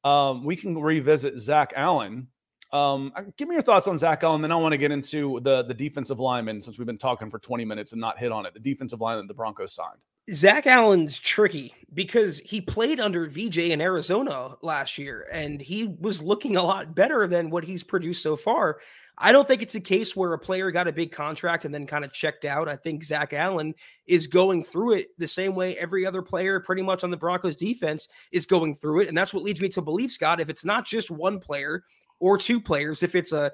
[0.04, 2.28] um, we can revisit Zach Allen.
[2.72, 4.42] Um, give me your thoughts on Zach Allen.
[4.42, 7.40] Then I want to get into the the defensive lineman since we've been talking for
[7.40, 8.54] 20 minutes and not hit on it.
[8.54, 10.00] The defensive line that the Broncos signed.
[10.34, 16.22] Zach Allen's tricky because he played under VJ in Arizona last year and he was
[16.22, 18.80] looking a lot better than what he's produced so far.
[19.18, 21.88] I don't think it's a case where a player got a big contract and then
[21.88, 22.68] kind of checked out.
[22.68, 23.74] I think Zach Allen
[24.08, 27.56] is going through it the same way every other player, pretty much on the Broncos
[27.56, 29.08] defense, is going through it.
[29.08, 31.84] And that's what leads me to believe, Scott, if it's not just one player
[32.20, 33.52] or two players, if it's a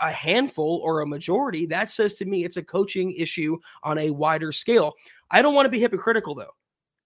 [0.00, 4.10] a handful or a majority, that says to me it's a coaching issue on a
[4.10, 4.94] wider scale.
[5.32, 6.54] I don't want to be hypocritical though,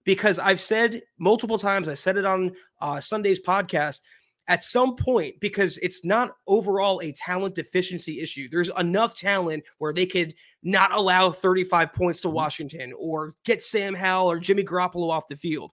[0.04, 4.02] because I've said multiple times, I said it on uh, Sunday's podcast
[4.48, 8.48] at some point because it's not overall a talent deficiency issue.
[8.50, 12.36] There's enough talent where they could not allow 35 points to mm-hmm.
[12.36, 15.70] Washington or get Sam Howell or Jimmy Garoppolo off the field.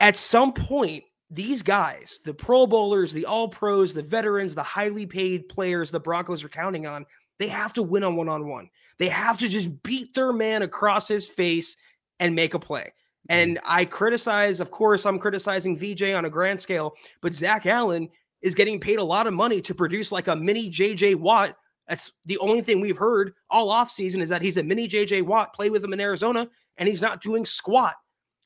[0.00, 5.06] At some point, these guys, the Pro Bowlers, the All Pros, the veterans, the highly
[5.06, 7.06] paid players the Broncos are counting on,
[7.38, 8.68] they have to win on one on one.
[8.98, 11.76] They have to just beat their man across his face
[12.20, 12.92] and make a play.
[13.28, 13.40] Mm-hmm.
[13.40, 18.08] And I criticize, of course, I'm criticizing VJ on a grand scale, but Zach Allen
[18.42, 21.56] is getting paid a lot of money to produce like a mini JJ Watt.
[21.88, 25.54] That's the only thing we've heard all offseason is that he's a mini JJ Watt,
[25.54, 27.94] play with him in Arizona, and he's not doing squat.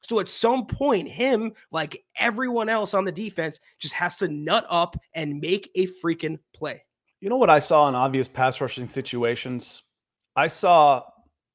[0.03, 4.67] So at some point, him, like everyone else on the defense, just has to nut
[4.71, 6.83] up and make a freaking play.
[7.21, 9.83] You know what I saw in obvious pass rushing situations?
[10.37, 11.03] I saw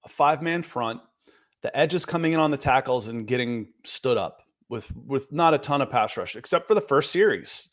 [0.04, 1.02] a five man front
[1.66, 5.58] the edges coming in on the tackles and getting stood up with with not a
[5.58, 7.70] ton of pass rush, except for the first series,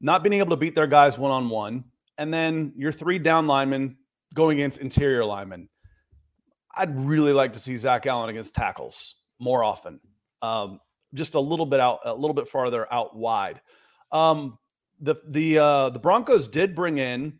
[0.00, 1.84] not being able to beat their guys one on one,
[2.18, 3.96] and then your three down linemen
[4.34, 5.68] going against interior linemen.
[6.74, 10.00] I'd really like to see Zach Allen against tackles more often,
[10.42, 10.80] um,
[11.14, 13.60] just a little bit out, a little bit farther out wide.
[14.10, 14.58] Um,
[14.98, 17.38] the the uh, the Broncos did bring in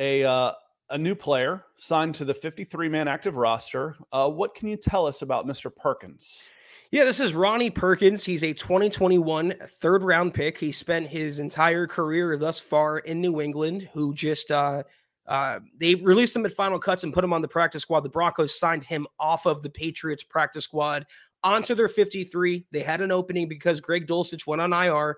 [0.00, 0.52] a uh,
[0.90, 3.96] a new player signed to the 53 man active roster.
[4.12, 5.74] Uh, what can you tell us about Mr.
[5.74, 6.50] Perkins?
[6.90, 8.24] Yeah, this is Ronnie Perkins.
[8.24, 10.58] He's a 2021 third round pick.
[10.58, 14.84] He spent his entire career thus far in New England, who just uh,
[15.26, 18.00] Uh, they released him at final cuts and put him on the practice squad.
[18.00, 21.06] The Broncos signed him off of the Patriots practice squad
[21.42, 22.66] onto their 53.
[22.70, 25.16] They had an opening because Greg Dulcich went on IR.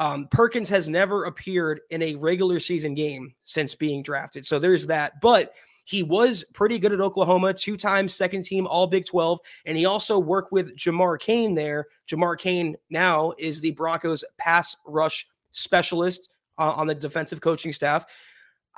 [0.00, 4.46] Um, Perkins has never appeared in a regular season game since being drafted.
[4.46, 5.20] So there's that.
[5.20, 5.52] But
[5.84, 9.38] he was pretty good at Oklahoma, two times second team All Big 12.
[9.66, 11.86] And he also worked with Jamar Cain there.
[12.08, 18.06] Jamar Cain now is the Broncos pass rush specialist uh, on the defensive coaching staff.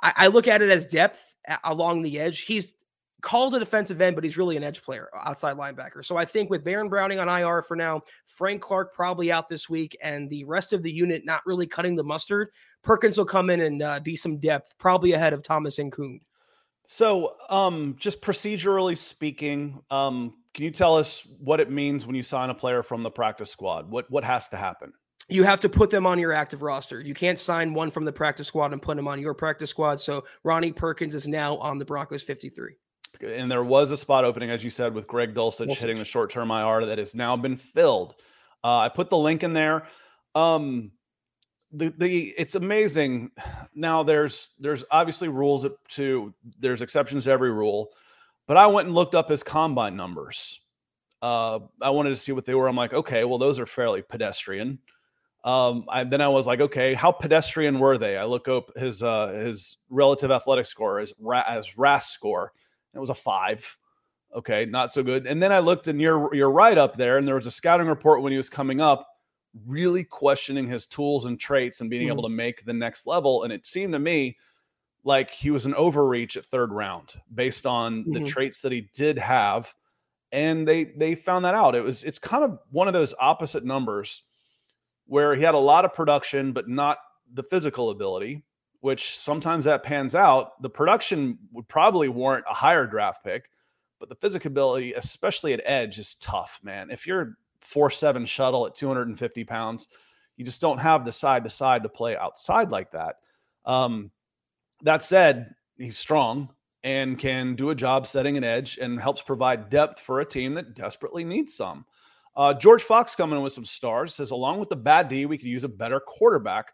[0.01, 2.41] I, I look at it as depth along the edge.
[2.41, 2.73] He's
[3.23, 6.05] called a defensive end, but he's really an edge player, outside linebacker.
[6.05, 9.67] So I think with Baron Browning on IR for now, Frank Clark probably out this
[9.67, 12.49] week, and the rest of the unit not really cutting the mustard,
[12.83, 16.19] Perkins will come in and uh, be some depth, probably ahead of Thomas Incoom.
[16.85, 22.23] So, um, just procedurally speaking, um, can you tell us what it means when you
[22.23, 23.89] sign a player from the practice squad?
[23.89, 24.93] What what has to happen?
[25.29, 26.99] you have to put them on your active roster.
[26.99, 30.01] You can't sign one from the practice squad and put them on your practice squad.
[30.01, 32.75] So Ronnie Perkins is now on the Broncos 53.
[33.21, 35.77] And there was a spot opening, as you said, with Greg Dulcich, Dulcich.
[35.77, 38.15] hitting the short term IR that has now been filled.
[38.63, 39.87] Uh, I put the link in there.
[40.35, 40.91] Um,
[41.71, 43.31] the the it's amazing.
[43.73, 47.89] Now there's there's obviously rules to there's exceptions to every rule,
[48.47, 50.59] but I went and looked up his combine numbers.
[51.21, 52.67] Uh, I wanted to see what they were.
[52.67, 54.79] I'm like, okay, well those are fairly pedestrian.
[55.43, 58.17] Um, I, then I was like, okay, how pedestrian were they?
[58.17, 62.53] I look up his uh, his relative athletic score as Ra- as RAS score.
[62.93, 63.77] It was a five.
[64.35, 65.27] Okay, not so good.
[65.27, 67.87] And then I looked in your your write up there, and there was a scouting
[67.87, 69.07] report when he was coming up,
[69.67, 72.11] really questioning his tools and traits and being mm.
[72.11, 73.43] able to make the next level.
[73.43, 74.37] And it seemed to me
[75.03, 78.13] like he was an overreach at third round based on mm-hmm.
[78.13, 79.73] the traits that he did have.
[80.31, 81.75] And they they found that out.
[81.75, 84.23] It was it's kind of one of those opposite numbers
[85.05, 86.97] where he had a lot of production, but not
[87.33, 88.43] the physical ability,
[88.83, 90.61] which sometimes that pans out.
[90.61, 93.49] The production would probably warrant a higher draft pick,
[93.97, 96.91] but the physical ability, especially at edge, is tough, man.
[96.91, 99.87] If you're four seven shuttle at 250 pounds,
[100.35, 103.19] you just don't have the side to side to play outside like that.
[103.63, 104.11] Um,
[104.81, 106.49] that said, he's strong
[106.83, 110.55] and can do a job setting an edge and helps provide depth for a team
[110.55, 111.85] that desperately needs some.
[112.35, 115.37] Uh, George Fox coming in with some stars says, along with the bad D, we
[115.37, 116.73] could use a better quarterback.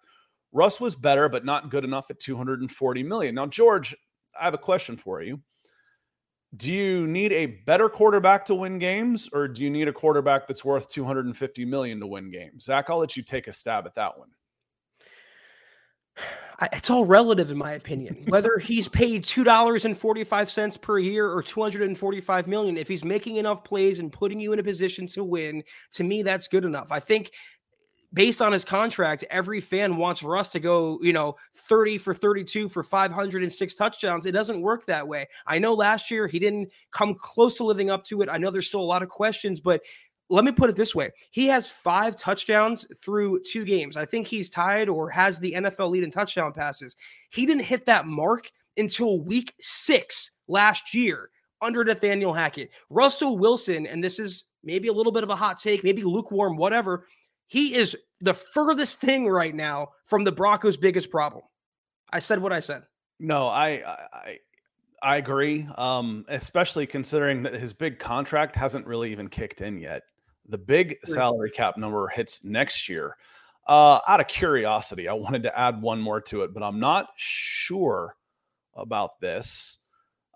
[0.51, 3.35] Russ was better, but not good enough at 240 million.
[3.35, 3.95] Now, George,
[4.39, 5.41] I have a question for you.
[6.55, 10.47] Do you need a better quarterback to win games, or do you need a quarterback
[10.47, 12.63] that's worth 250 million to win games?
[12.63, 14.29] Zach, I'll let you take a stab at that one
[16.73, 22.77] it's all relative in my opinion whether he's paid $2.45 per year or 245 million
[22.77, 26.21] if he's making enough plays and putting you in a position to win to me
[26.21, 27.31] that's good enough i think
[28.13, 32.67] based on his contract every fan wants russ to go you know 30 for 32
[32.69, 37.13] for 506 touchdowns it doesn't work that way i know last year he didn't come
[37.13, 39.81] close to living up to it i know there's still a lot of questions but
[40.29, 41.09] let me put it this way.
[41.31, 43.97] He has five touchdowns through two games.
[43.97, 46.95] I think he's tied or has the NFL lead in touchdown passes.
[47.31, 51.29] He didn't hit that mark until week six last year
[51.61, 52.69] under Nathaniel Hackett.
[52.89, 56.57] Russell Wilson, and this is maybe a little bit of a hot take, maybe lukewarm,
[56.57, 57.07] whatever.
[57.49, 61.43] He is the furthest thing right now from the Broncos' biggest problem.
[62.13, 62.83] I said what I said.
[63.19, 63.83] No, I,
[64.13, 64.39] I,
[65.01, 65.67] I agree.
[65.75, 70.03] Um, especially considering that his big contract hasn't really even kicked in yet.
[70.47, 73.17] The big salary cap number hits next year.
[73.67, 77.09] Uh, out of curiosity, I wanted to add one more to it, but I'm not
[77.17, 78.15] sure
[78.75, 79.78] about this.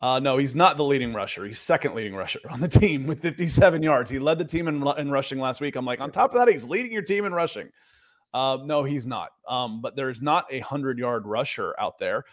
[0.04, 1.46] Uh, no, he's not the leading rusher.
[1.46, 4.12] He's second leading rusher on the team with 57 yards.
[4.12, 5.78] He led the team in, in rushing last week.
[5.78, 7.70] I'm like, on top of that, he's leading your team in rushing.
[8.34, 9.30] Uh, no, he's not.
[9.48, 12.26] Um, but there's not a hundred yard rusher out there.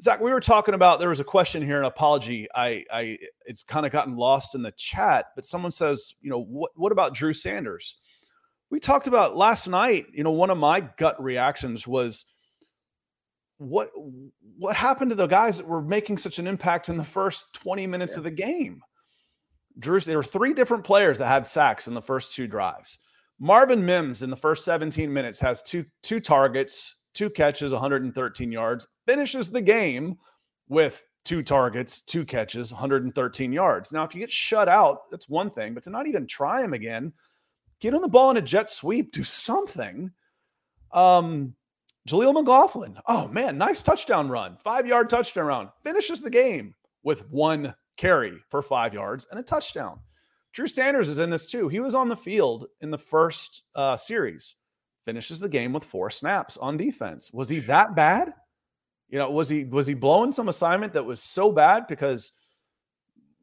[0.00, 2.46] Zach, we were talking about there was a question here, an apology.
[2.54, 6.44] I, I it's kind of gotten lost in the chat, but someone says, you know,
[6.44, 7.96] what what about Drew Sanders?
[8.70, 10.06] We talked about last night.
[10.12, 12.26] You know, one of my gut reactions was,
[13.62, 13.90] what
[14.58, 17.86] what happened to the guys that were making such an impact in the first 20
[17.86, 18.18] minutes yeah.
[18.18, 18.82] of the game?
[19.78, 22.98] Drew, there were three different players that had sacks in the first two drives.
[23.38, 28.86] Marvin Mims in the first 17 minutes has two two targets, two catches, 113 yards,
[29.06, 30.18] finishes the game
[30.68, 33.92] with two targets, two catches, 113 yards.
[33.92, 36.72] Now, if you get shut out, that's one thing, but to not even try him
[36.72, 37.12] again,
[37.80, 40.10] get on the ball in a jet sweep, do something.
[40.92, 41.54] Um,
[42.08, 46.74] Jaleel McLaughlin, oh man, nice touchdown run, five yard touchdown run, finishes the game
[47.04, 49.98] with one carry for five yards and a touchdown.
[50.52, 51.68] Drew Sanders is in this too.
[51.68, 54.56] He was on the field in the first uh, series
[55.04, 57.32] finishes the game with four snaps on defense.
[57.32, 58.32] Was he that bad?
[59.08, 62.32] You know, was he was he blowing some assignment that was so bad because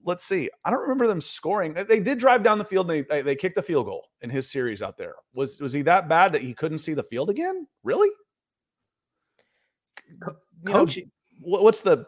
[0.04, 0.50] let's see.
[0.66, 1.74] I don't remember them scoring.
[1.74, 4.50] They did drive down the field and they, they kicked a field goal in his
[4.52, 5.16] series out there.
[5.34, 7.68] Was was he that bad that he couldn't see the field again?
[7.84, 8.10] Really?
[10.66, 11.04] Coach, know,
[11.42, 12.06] what's the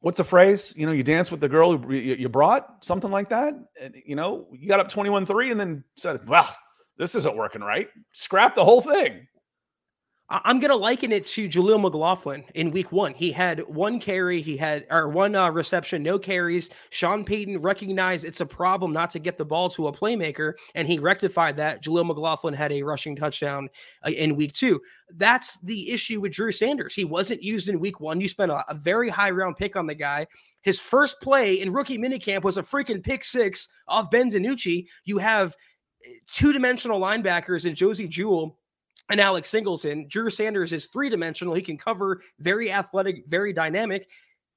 [0.00, 0.72] what's the phrase?
[0.76, 3.54] You know, you dance with the girl you brought, something like that.
[3.80, 6.48] And, you know, you got up 21 3 and then said, well,
[6.96, 7.88] this isn't working right.
[8.12, 9.26] Scrap the whole thing.
[10.30, 13.14] I'm going to liken it to Jaleel McLaughlin in week one.
[13.14, 16.68] He had one carry, he had, or one uh, reception, no carries.
[16.90, 20.86] Sean Payton recognized it's a problem not to get the ball to a playmaker, and
[20.86, 21.82] he rectified that.
[21.82, 23.70] Jaleel McLaughlin had a rushing touchdown
[24.06, 24.82] uh, in week two.
[25.14, 26.94] That's the issue with Drew Sanders.
[26.94, 28.20] He wasn't used in week one.
[28.20, 30.26] You spent a, a very high round pick on the guy.
[30.60, 34.88] His first play in rookie minicamp was a freaking pick six off Ben DiNucci.
[35.04, 35.56] You have
[36.04, 38.58] eh, two dimensional linebackers in Josey Jewell
[39.10, 40.06] and Alex Singleton.
[40.08, 41.54] Drew Sanders is three dimensional.
[41.54, 44.08] He can cover, very athletic, very dynamic.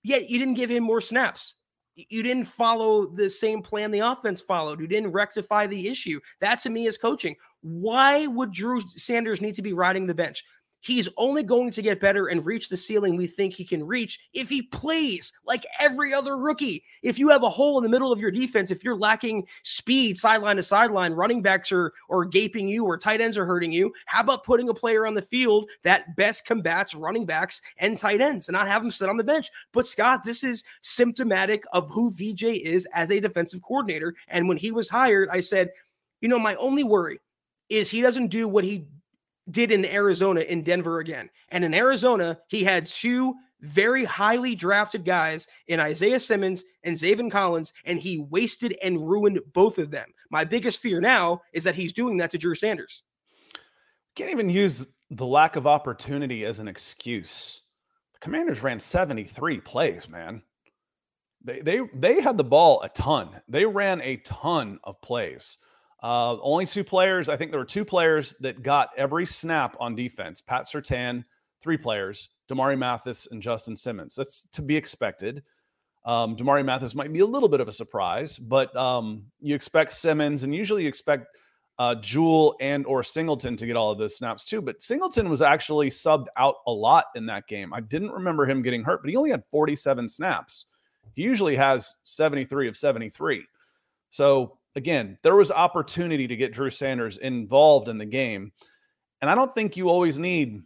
[0.03, 1.55] Yet you didn't give him more snaps.
[1.95, 4.79] You didn't follow the same plan the offense followed.
[4.79, 6.19] You didn't rectify the issue.
[6.39, 7.35] That to me is coaching.
[7.61, 10.43] Why would Drew Sanders need to be riding the bench?
[10.81, 14.19] He's only going to get better and reach the ceiling we think he can reach
[14.33, 16.83] if he plays like every other rookie.
[17.03, 20.17] If you have a hole in the middle of your defense, if you're lacking speed
[20.17, 23.93] sideline to sideline, running backs are or gaping you or tight ends are hurting you,
[24.07, 28.21] how about putting a player on the field that best combats running backs and tight
[28.21, 29.49] ends and not have them sit on the bench?
[29.71, 34.15] But Scott, this is symptomatic of who VJ is as a defensive coordinator.
[34.27, 35.69] And when he was hired, I said,
[36.21, 37.19] you know, my only worry
[37.69, 38.85] is he doesn't do what he
[39.49, 41.29] did in Arizona in Denver again.
[41.49, 47.31] And in Arizona, he had two very highly drafted guys in Isaiah Simmons and Zaven
[47.31, 50.09] Collins, and he wasted and ruined both of them.
[50.29, 53.03] My biggest fear now is that he's doing that to Drew Sanders.
[54.15, 57.61] Can't even use the lack of opportunity as an excuse.
[58.13, 60.41] The Commanders ran 73 plays, man.
[61.43, 63.29] They they they had the ball a ton.
[63.47, 65.57] They ran a ton of plays.
[66.01, 67.29] Uh, only two players.
[67.29, 70.41] I think there were two players that got every snap on defense.
[70.41, 71.23] Pat Surtain,
[71.61, 72.29] three players.
[72.49, 74.15] Damarri Mathis and Justin Simmons.
[74.15, 75.43] That's to be expected.
[76.03, 79.91] Um, Damarri Mathis might be a little bit of a surprise, but um, you expect
[79.91, 81.37] Simmons, and usually you expect
[81.77, 84.61] uh, Jewell and or Singleton to get all of those snaps too.
[84.61, 87.73] But Singleton was actually subbed out a lot in that game.
[87.73, 90.65] I didn't remember him getting hurt, but he only had 47 snaps.
[91.13, 93.45] He usually has 73 of 73.
[94.09, 98.51] So again, there was opportunity to get Drew Sanders involved in the game.
[99.21, 100.61] And I don't think you always need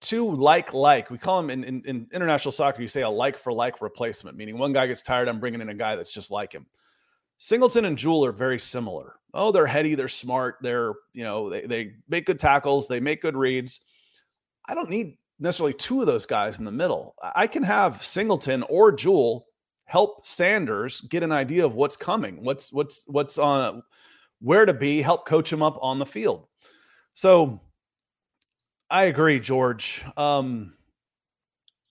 [0.00, 1.10] two like like.
[1.10, 4.36] We call them in, in, in, international soccer, you say a like for like replacement,
[4.36, 6.66] meaning one guy gets tired, I'm bringing in a guy that's just like him.
[7.38, 9.14] Singleton and Jewell are very similar.
[9.34, 13.22] Oh, they're heady, they're smart, they're, you know, they, they make good tackles, they make
[13.22, 13.80] good reads.
[14.68, 17.14] I don't need necessarily two of those guys in the middle.
[17.22, 19.46] I can have Singleton or Jewell
[19.88, 23.82] help Sanders get an idea of what's coming, what's what's what's on
[24.40, 26.46] where to be, help coach him up on the field.
[27.14, 27.60] So
[28.90, 30.04] I agree, George.
[30.16, 30.74] Um,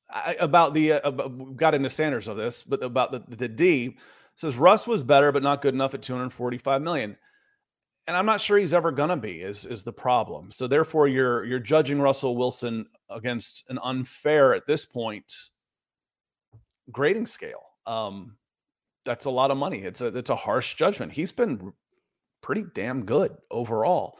[0.10, 3.98] I, about the uh, got into Sanders of this, but about the the D
[4.36, 7.18] says Russ was better, but not good enough at 245 million.
[8.06, 9.41] And I'm not sure he's ever gonna be.
[9.41, 10.52] Is is the problem?
[10.52, 15.34] So therefore, you're you're judging Russell Wilson against an unfair at this point
[16.91, 17.66] grading scale.
[17.88, 18.38] Um,
[19.06, 19.80] that's a lot of money.
[19.80, 21.14] It's a it's a harsh judgment.
[21.14, 21.74] He's been
[22.42, 24.20] pretty damn good overall.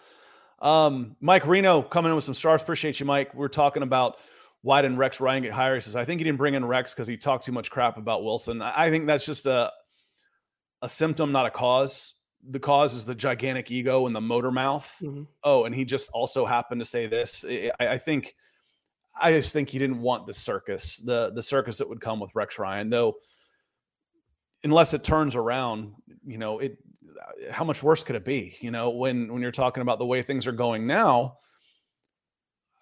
[0.60, 2.62] Um, Mike Reno coming in with some stars.
[2.62, 3.36] Appreciate you, Mike.
[3.36, 4.18] We're talking about
[4.62, 5.78] why didn't Rex Ryan get hired?
[5.78, 7.98] He says, I think he didn't bring in Rex because he talked too much crap
[7.98, 8.62] about Wilson.
[8.62, 9.72] I think that's just a
[10.82, 12.14] a symptom, not a cause.
[12.50, 14.90] The cause is the gigantic ego and the motor mouth.
[15.02, 15.24] Mm-hmm.
[15.44, 17.44] Oh, and he just also happened to say this.
[17.46, 18.36] I, I think
[19.20, 22.34] I just think he didn't want the circus, the the circus that would come with
[22.36, 23.16] Rex Ryan, though
[24.68, 25.94] unless it turns around,
[26.26, 26.78] you know, it
[27.50, 28.58] how much worse could it be?
[28.60, 31.38] You know, when when you're talking about the way things are going now,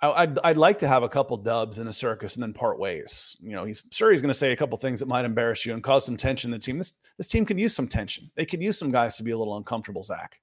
[0.02, 3.38] I'd I'd like to have a couple dubs in a circus and then part ways.
[3.40, 5.74] You know, he's sure he's going to say a couple things that might embarrass you
[5.74, 6.80] and cause some tension in the team.
[6.80, 8.32] This this team could use some tension.
[8.36, 10.04] They could use some guys to be a little uncomfortable.
[10.04, 10.42] Zach,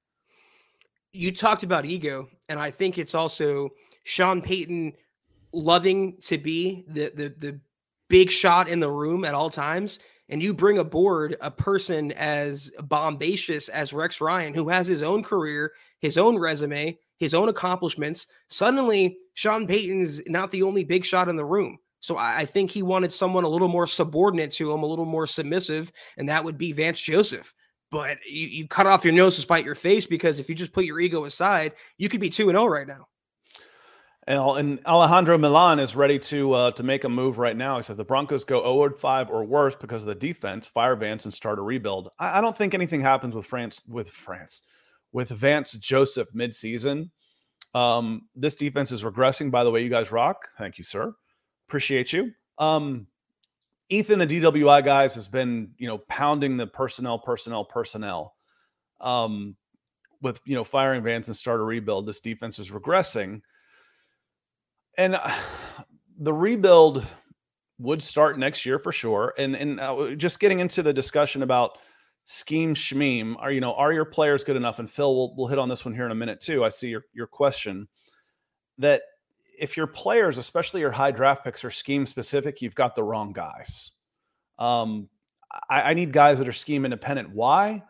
[1.12, 3.70] you talked about ego, and I think it's also
[4.04, 4.92] Sean Payton
[5.52, 7.60] loving to be the the the
[8.08, 12.70] big shot in the room at all times and you bring aboard a person as
[12.82, 18.26] bombacious as Rex Ryan, who has his own career, his own resume, his own accomplishments,
[18.48, 21.78] suddenly Sean Payton's not the only big shot in the room.
[22.00, 25.26] So I, think he wanted someone a little more subordinate to him, a little more
[25.26, 27.54] submissive, and that would be Vance Joseph.
[27.92, 30.72] But you, you cut off your nose to spite your face because if you just
[30.72, 33.06] put your ego aside, you could be 2 and 0 right now.
[34.26, 37.76] And, Alejandro Milan is ready to uh, to make a move right now.
[37.76, 41.24] He said the Broncos go 0 5 or worse because of the defense, fire Vance
[41.24, 42.10] and start a rebuild.
[42.18, 44.62] I, I don't think anything happens with France with France
[45.12, 47.10] with Vance Joseph midseason.
[47.74, 49.50] Um, this defense is regressing.
[49.50, 50.48] By the way, you guys rock.
[50.56, 51.14] Thank you, sir.
[51.68, 52.32] Appreciate you.
[52.58, 53.08] Um,
[53.88, 58.36] Ethan, the DWI guys, has been you know pounding the personnel, personnel, personnel.
[59.00, 59.56] Um,
[60.20, 63.42] with you know firing Vance and start a rebuild, this defense is regressing
[64.98, 65.30] and uh,
[66.18, 67.06] the rebuild
[67.78, 69.34] would start next year for sure.
[69.38, 71.78] And and uh, just getting into the discussion about
[72.24, 74.78] scheme schmeme, are you know are your players good enough?
[74.78, 76.64] And Phil, we'll we'll hit on this one here in a minute too.
[76.64, 77.88] I see your your question
[78.78, 79.02] that
[79.58, 83.32] if your players, especially your high draft picks, are scheme specific, you've got the wrong
[83.32, 83.92] guys.
[84.58, 85.08] Um,
[85.68, 87.30] I, I need guys that are scheme independent.
[87.30, 87.82] Why?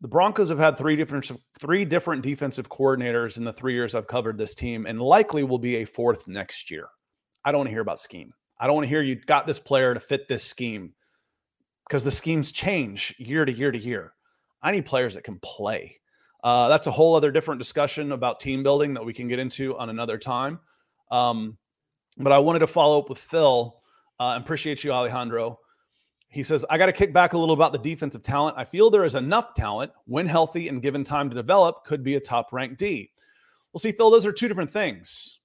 [0.00, 4.06] The Broncos have had three different three different defensive coordinators in the three years I've
[4.06, 6.88] covered this team, and likely will be a fourth next year.
[7.44, 8.32] I don't want to hear about scheme.
[8.60, 10.94] I don't want to hear you got this player to fit this scheme
[11.86, 14.12] because the schemes change year to year to year.
[14.62, 16.00] I need players that can play.
[16.42, 19.76] Uh, that's a whole other different discussion about team building that we can get into
[19.76, 20.60] on another time.
[21.10, 21.56] Um,
[22.16, 23.76] but I wanted to follow up with Phil.
[24.20, 25.58] Uh, appreciate you, Alejandro.
[26.30, 28.56] He says, I got to kick back a little about the defensive talent.
[28.58, 32.16] I feel there is enough talent when healthy and given time to develop, could be
[32.16, 33.10] a top ranked D.
[33.72, 35.38] Well, see, Phil, those are two different things.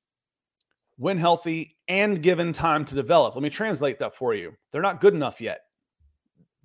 [0.98, 3.34] When healthy and given time to develop.
[3.36, 4.54] Let me translate that for you.
[4.72, 5.62] They're not good enough yet.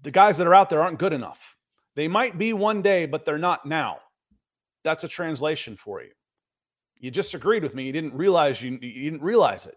[0.02, 1.56] The guys that are out there aren't good enough.
[1.94, 3.98] They might be one day, but they're not now.
[4.84, 6.10] That's a translation for you.
[6.98, 7.84] You just agreed with me.
[7.84, 9.76] You didn't realize you, you didn't realize it.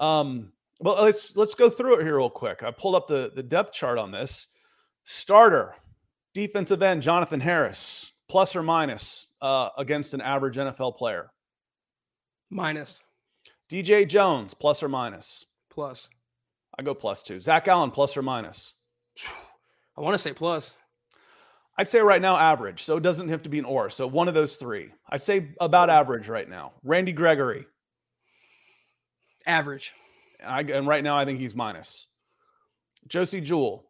[0.00, 2.62] Um, well, let's let's go through it here real quick.
[2.62, 4.48] I pulled up the the depth chart on this.
[5.04, 5.76] Starter,
[6.34, 11.30] defensive end Jonathan Harris, plus or minus uh, against an average NFL player.
[12.50, 13.02] Minus.
[13.70, 15.44] DJ Jones, plus or minus.
[15.70, 16.08] Plus.
[16.78, 17.38] I go plus two.
[17.40, 18.74] Zach Allen, plus or minus.
[19.96, 20.78] I want to say plus.
[21.76, 23.90] I'd say right now average, so it doesn't have to be an or.
[23.90, 24.90] So one of those three.
[25.08, 26.72] I'd say about average right now.
[26.82, 27.66] Randy Gregory,
[29.50, 29.94] Average.
[30.46, 32.06] I, and right now, I think he's minus.
[33.08, 33.84] Josey Jewell.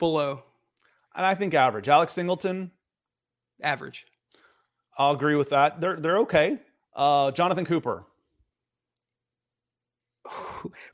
[0.00, 0.42] Below.
[1.14, 1.88] And I think average.
[1.88, 2.72] Alex Singleton.
[3.62, 4.06] Average.
[4.98, 5.80] I'll agree with that.
[5.80, 6.58] They're they're okay.
[6.96, 8.06] Uh, Jonathan Cooper.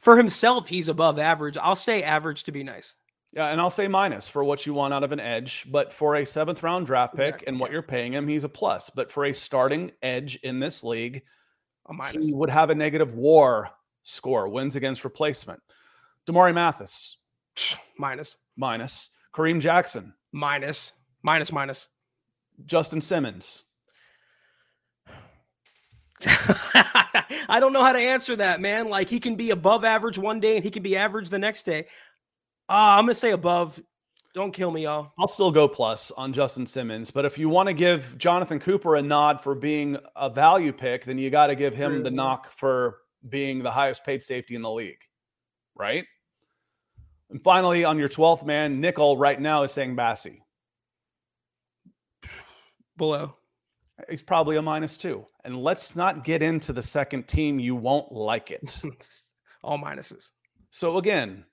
[0.01, 1.57] For himself, he's above average.
[1.57, 2.95] I'll say average to be nice.
[3.33, 5.67] Yeah, and I'll say minus for what you want out of an edge.
[5.69, 8.49] But for a seventh round draft pick yeah, and what you're paying him, he's a
[8.49, 8.91] plus.
[8.91, 11.23] But for a starting edge in this league,
[11.87, 12.25] a minus.
[12.25, 13.71] He would have a negative war
[14.03, 15.61] score, wins against replacement.
[16.27, 17.19] Damarri Mathis.
[17.99, 18.37] Minus.
[18.57, 19.11] Minus.
[19.35, 20.15] Kareem Jackson.
[20.33, 20.93] Minus.
[21.23, 21.89] Minus, minus.
[22.67, 23.63] Justin Simmons.
[26.27, 28.89] I don't know how to answer that, man.
[28.89, 31.65] Like he can be above average one day and he can be average the next
[31.65, 31.87] day.
[32.69, 33.81] Uh, I'm gonna say above.
[34.35, 35.13] Don't kill me, y'all.
[35.17, 38.97] I'll still go plus on Justin Simmons, but if you want to give Jonathan Cooper
[38.97, 42.17] a nod for being a value pick, then you got to give him the mm-hmm.
[42.17, 44.99] knock for being the highest paid safety in the league,
[45.77, 46.05] right?
[47.31, 50.41] And finally, on your 12th man, nickel right now is Essang Bassey.
[52.97, 53.37] Below.
[54.11, 55.25] He's probably a minus two.
[55.45, 57.61] And let's not get into the second team.
[57.61, 58.83] You won't like it.
[59.63, 60.33] All minuses.
[60.73, 61.45] So again,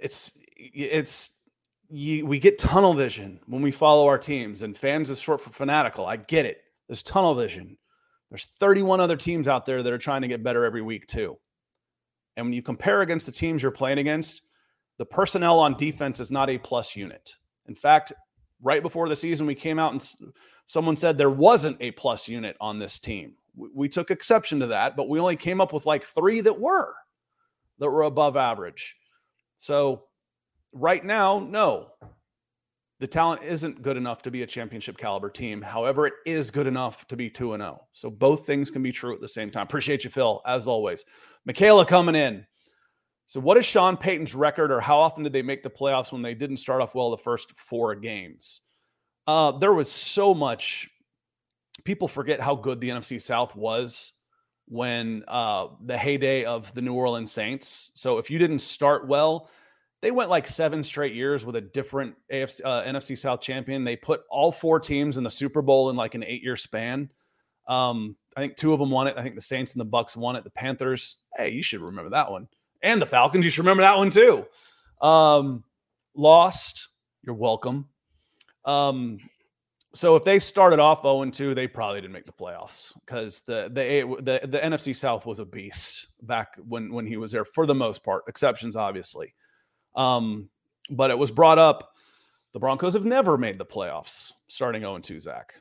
[0.00, 1.30] it's it's
[1.90, 5.50] you, we get tunnel vision when we follow our teams, and fans is short for
[5.50, 6.06] fanatical.
[6.06, 6.62] I get it.
[6.88, 7.76] There's tunnel vision.
[8.30, 11.36] There's 31 other teams out there that are trying to get better every week too.
[12.36, 14.42] And when you compare against the teams you're playing against,
[14.98, 17.34] the personnel on defense is not a plus unit.
[17.66, 18.12] In fact,
[18.60, 20.32] right before the season, we came out and
[20.66, 23.34] Someone said there wasn't a plus unit on this team.
[23.54, 26.58] We, we took exception to that, but we only came up with like three that
[26.58, 26.94] were
[27.78, 28.96] that were above average.
[29.56, 30.04] So
[30.74, 31.92] right now, no,
[33.00, 35.62] the talent isn't good enough to be a championship caliber team.
[35.62, 37.80] However, it is good enough to be 2 and 0.
[37.92, 39.64] So both things can be true at the same time.
[39.64, 41.04] Appreciate you, Phil, as always.
[41.44, 42.46] Michaela coming in.
[43.26, 46.20] So, what is Sean Payton's record, or how often did they make the playoffs when
[46.20, 48.60] they didn't start off well the first four games?
[49.26, 50.90] Uh, there was so much.
[51.84, 54.12] People forget how good the NFC South was
[54.66, 57.92] when uh, the heyday of the New Orleans Saints.
[57.94, 59.48] So, if you didn't start well,
[60.04, 63.84] they went like seven straight years with a different AFC, uh, NFC South champion.
[63.84, 67.10] They put all four teams in the Super Bowl in like an eight-year span.
[67.66, 69.14] Um, I think two of them won it.
[69.16, 70.44] I think the Saints and the Bucks won it.
[70.44, 72.48] The Panthers, hey, you should remember that one
[72.82, 73.46] and the Falcons.
[73.46, 74.44] You should remember that one too.
[75.00, 75.64] Um,
[76.14, 76.90] lost.
[77.22, 77.88] You're welcome.
[78.66, 79.18] Um,
[79.94, 83.70] so if they started off 0 2, they probably didn't make the playoffs because the,
[83.72, 87.64] the the the NFC South was a beast back when when he was there for
[87.64, 88.24] the most part.
[88.28, 89.32] Exceptions, obviously.
[89.94, 90.48] Um,
[90.90, 91.92] but it was brought up.
[92.52, 95.54] The Broncos have never made the playoffs starting 0 2, Zach.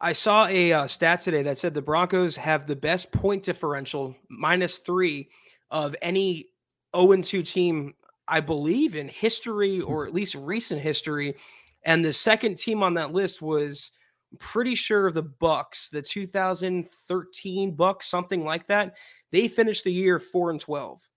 [0.00, 4.14] I saw a uh, stat today that said the Broncos have the best point differential,
[4.28, 5.28] minus three,
[5.70, 6.50] of any
[6.96, 7.94] 0 2 team,
[8.28, 11.36] I believe, in history or at least recent history.
[11.84, 13.92] And the second team on that list was
[14.38, 18.96] pretty sure the Bucks, the 2013 Bucks, something like that.
[19.32, 21.08] They finished the year 4 and 12.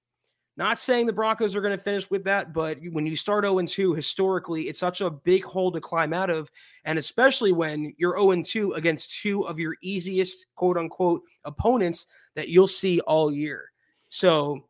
[0.57, 3.61] Not saying the Broncos are going to finish with that, but when you start 0
[3.61, 6.51] 2, historically, it's such a big hole to climb out of.
[6.83, 12.49] And especially when you're 0 2 against two of your easiest, quote unquote, opponents that
[12.49, 13.71] you'll see all year.
[14.09, 14.65] So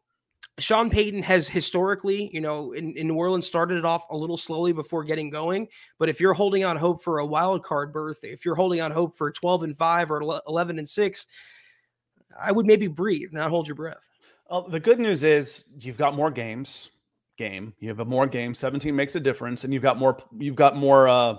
[0.59, 4.37] Sean Payton has historically, you know, in, in, New Orleans started it off a little
[4.37, 5.69] slowly before getting going.
[5.99, 8.91] But if you're holding on hope for a wild card berth, if you're holding on
[8.91, 11.27] hope for 12 and 5 or 11 and 6,
[12.39, 14.09] I would maybe breathe, not hold your breath.
[14.49, 16.89] Well, the good news is you've got more games.
[17.37, 18.57] Game, you have a more games.
[18.57, 20.17] 17 makes a difference, and you've got more.
[20.39, 21.35] You've got more uh,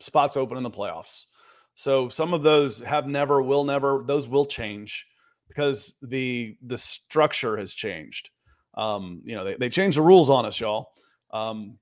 [0.00, 1.26] spots open in the playoffs.
[1.74, 4.02] So some of those have never, will never.
[4.06, 5.06] Those will change
[5.48, 8.30] because the the structure has changed.
[8.74, 10.92] Um, you know, they, they changed the rules on us, y'all.
[11.30, 11.78] Um,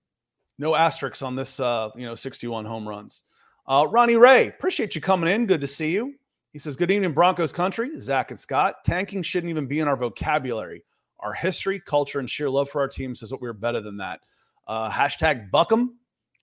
[0.58, 3.22] no asterisks on this, uh, you know, 61 home runs.
[3.66, 5.46] Uh, Ronnie Ray, appreciate you coming in.
[5.46, 6.14] Good to see you.
[6.52, 7.98] He says, Good evening, Broncos country.
[8.00, 8.76] Zach and Scott.
[8.84, 10.84] Tanking shouldn't even be in our vocabulary.
[11.20, 14.20] Our history, culture, and sheer love for our team says that we're better than that.
[14.66, 15.90] Uh, hashtag BuckEm,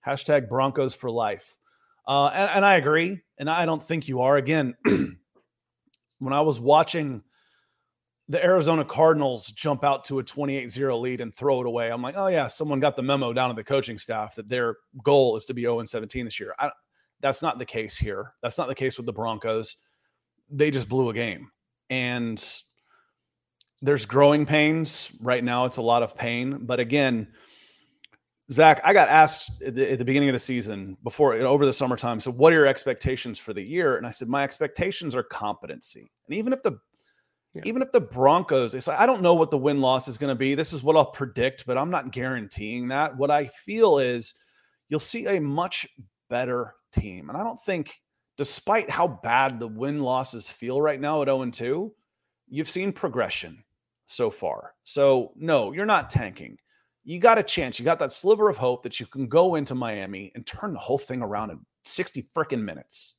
[0.06, 1.56] hashtag Broncos for life.
[2.06, 3.20] Uh, and, and I agree.
[3.38, 4.36] And I don't think you are.
[4.36, 4.74] Again,
[6.18, 7.22] when I was watching
[8.28, 12.02] the Arizona Cardinals jump out to a 28 0 lead and throw it away, I'm
[12.02, 15.36] like, oh, yeah, someone got the memo down to the coaching staff that their goal
[15.36, 16.54] is to be 0 17 this year.
[16.58, 16.70] I,
[17.20, 18.32] that's not the case here.
[18.42, 19.76] That's not the case with the Broncos.
[20.50, 21.50] They just blew a game.
[21.90, 22.44] And
[23.82, 25.10] there's growing pains.
[25.20, 26.58] Right now, it's a lot of pain.
[26.62, 27.28] But again,
[28.50, 31.72] Zach, I got asked at the, at the, beginning of the season before over the
[31.72, 32.18] summertime.
[32.18, 33.96] So, what are your expectations for the year?
[33.96, 36.10] And I said, my expectations are competency.
[36.26, 36.78] And even if the
[37.54, 37.62] yeah.
[37.64, 40.30] even if the Broncos, it's like I don't know what the win loss is going
[40.30, 40.54] to be.
[40.54, 43.16] This is what I'll predict, but I'm not guaranteeing that.
[43.16, 44.34] What I feel is
[44.88, 45.86] you'll see a much
[46.30, 47.94] better team, and I don't think,
[48.38, 51.92] despite how bad the win losses feel right now at 0 2,
[52.48, 53.62] you've seen progression
[54.06, 54.74] so far.
[54.84, 56.56] So no, you're not tanking
[57.08, 57.78] you got a chance.
[57.78, 60.78] You got that sliver of hope that you can go into Miami and turn the
[60.78, 63.14] whole thing around in 60 freaking minutes.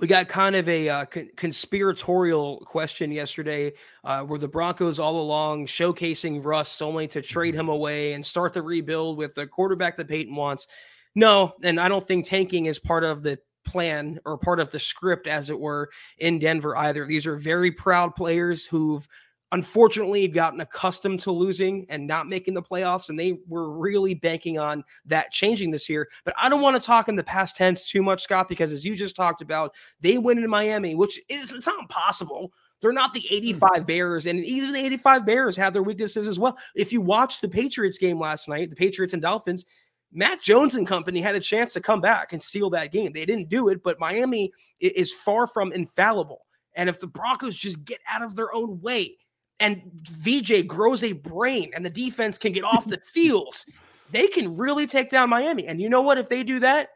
[0.00, 5.20] We got kind of a uh, con- conspiratorial question yesterday uh, where the Broncos all
[5.20, 9.96] along showcasing Russ only to trade him away and start the rebuild with the quarterback
[9.98, 10.66] that Payton wants.
[11.14, 14.78] No, and I don't think tanking is part of the plan or part of the
[14.78, 17.06] script, as it were, in Denver either.
[17.06, 19.06] These are very proud players who've
[19.52, 24.58] unfortunately gotten accustomed to losing and not making the playoffs and they were really banking
[24.58, 27.84] on that changing this year but i don't want to talk in the past tense
[27.90, 31.52] too much scott because as you just talked about they win in miami which is
[31.52, 33.34] it's not impossible they're not the hmm.
[33.34, 36.56] 85 Bears, and even the 85 Bears have their weaknesses as well.
[36.74, 39.66] If you watch the Patriots game last night, the Patriots and Dolphins,
[40.12, 43.12] Mac Jones and company had a chance to come back and steal that game.
[43.12, 46.40] They didn't do it, but Miami is far from infallible.
[46.74, 49.16] And if the Broncos just get out of their own way,
[49.60, 53.62] and VJ grows a brain and the defense can get off the field,
[54.10, 55.66] they can really take down Miami.
[55.66, 56.18] And you know what?
[56.18, 56.88] If they do that,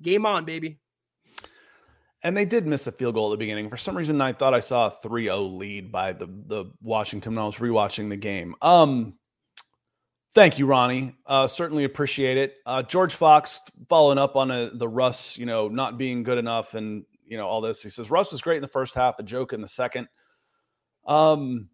[0.00, 0.78] game on, baby.
[2.24, 3.68] And they did miss a field goal at the beginning.
[3.68, 7.34] For some reason, I thought I saw a 3 0 lead by the, the Washington
[7.34, 8.54] when I was rewatching the game.
[8.62, 9.18] Um,
[10.34, 11.14] Thank you, Ronnie.
[11.26, 12.58] Uh, certainly appreciate it.
[12.64, 16.74] Uh, George Fox following up on a, the Russ, you know, not being good enough
[16.74, 17.82] and you know all this.
[17.82, 20.08] He says Russ was great in the first half, a joke in the second.
[21.06, 21.68] Um,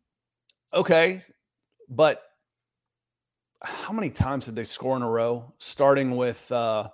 [0.75, 1.23] okay,
[1.89, 2.23] but
[3.63, 5.53] how many times did they score in a row?
[5.59, 6.89] Starting with uh,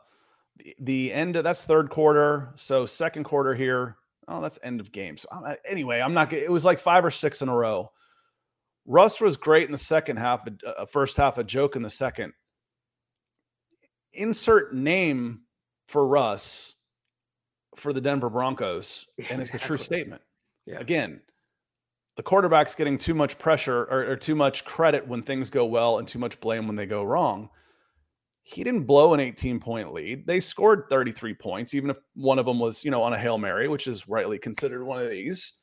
[0.81, 3.97] the, end of that's third quarter, so second quarter here.
[4.29, 5.23] Oh, that's end of games.
[5.23, 6.33] So, anyway, I'm not.
[6.33, 7.91] It was like five or six in a row.
[8.87, 12.33] Russ was great in the second half, uh, first half, a joke in the second.
[14.13, 15.43] Insert name
[15.89, 16.75] for Russ
[17.77, 20.23] for the Denver Broncos, and it's a true statement.
[20.67, 20.79] Yeah.
[20.79, 21.21] Again,
[22.17, 25.99] the quarterback's getting too much pressure or, or, too much credit when things go well
[25.99, 27.51] and too much blame when they go wrong.
[28.45, 30.27] He didn't blow an 18 point lead.
[30.27, 33.39] They scored 33 points, even if one of them was, you know, on a Hail
[33.39, 35.55] Mary, which is rightly considered one of these.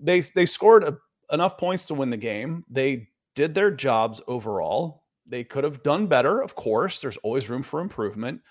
[0.00, 0.96] They they scored a,
[1.32, 2.64] enough points to win the game.
[2.70, 5.04] They did their jobs overall.
[5.26, 7.00] They could have done better, of course.
[7.00, 8.42] There's always room for improvement.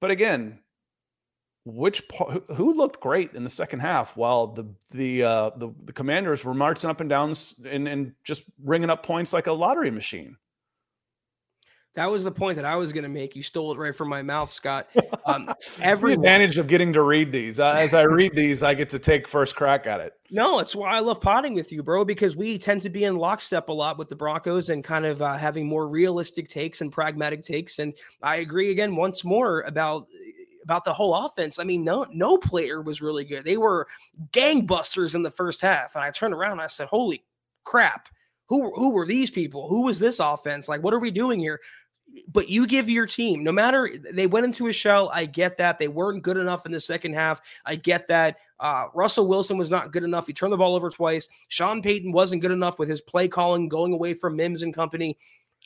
[0.00, 0.60] But again,
[1.64, 5.92] which part, who looked great in the second half while the the uh, the, the
[5.92, 7.34] commanders were marching up and down
[7.68, 10.36] and, and just ringing up points like a lottery machine
[11.96, 13.34] that was the point that I was going to make.
[13.34, 14.88] You stole it right from my mouth, Scott.
[15.24, 17.58] Um, every advantage of getting to read these.
[17.58, 20.14] As I read these, I get to take first crack at it.
[20.30, 22.04] No, it's why I love potting with you, bro.
[22.04, 25.20] Because we tend to be in lockstep a lot with the Broncos and kind of
[25.20, 27.80] uh, having more realistic takes and pragmatic takes.
[27.80, 27.92] And
[28.22, 30.06] I agree again once more about
[30.62, 31.58] about the whole offense.
[31.58, 33.44] I mean, no no player was really good.
[33.44, 33.88] They were
[34.30, 37.24] gangbusters in the first half, and I turned around and I said, "Holy
[37.64, 38.08] crap!
[38.48, 39.66] Who who were these people?
[39.68, 40.68] Who was this offense?
[40.68, 41.60] Like, what are we doing here?"
[42.32, 45.10] But you give your team, no matter they went into a shell.
[45.12, 47.40] I get that they weren't good enough in the second half.
[47.64, 50.26] I get that uh, Russell Wilson was not good enough.
[50.26, 51.28] He turned the ball over twice.
[51.48, 55.18] Sean Payton wasn't good enough with his play calling, going away from Mims and company.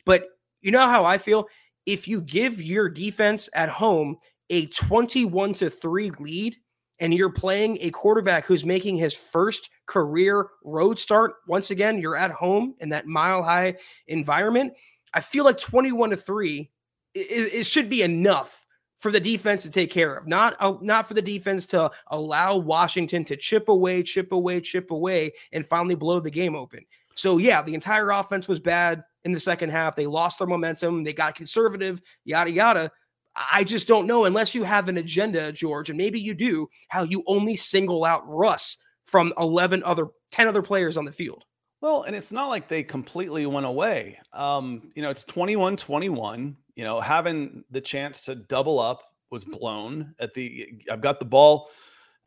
[0.04, 0.26] But
[0.60, 1.46] you know how I feel.
[1.86, 4.16] If you give your defense at home
[4.50, 6.56] a 21 to 3 lead
[6.98, 12.16] and you're playing a quarterback who's making his first career road start, once again, you're
[12.16, 13.76] at home in that mile high
[14.08, 14.72] environment.
[15.12, 16.70] I feel like 21 to 3
[17.14, 17.18] it,
[17.54, 18.66] it should be enough
[18.98, 20.26] for the defense to take care of.
[20.26, 24.90] Not uh, not for the defense to allow Washington to chip away, chip away, chip
[24.90, 26.84] away and finally blow the game open.
[27.14, 29.96] So yeah, the entire offense was bad in the second half.
[29.96, 32.90] They lost their momentum, they got conservative, yada yada.
[33.34, 37.04] I just don't know unless you have an agenda, George, and maybe you do, how
[37.04, 41.44] you only single out Russ from 11 other 10 other players on the field.
[41.80, 44.18] Well, and it's not like they completely went away.
[44.32, 46.56] Um, you know, it's 21 21.
[46.76, 50.82] You know, having the chance to double up was blown at the.
[50.90, 51.70] I've got the ball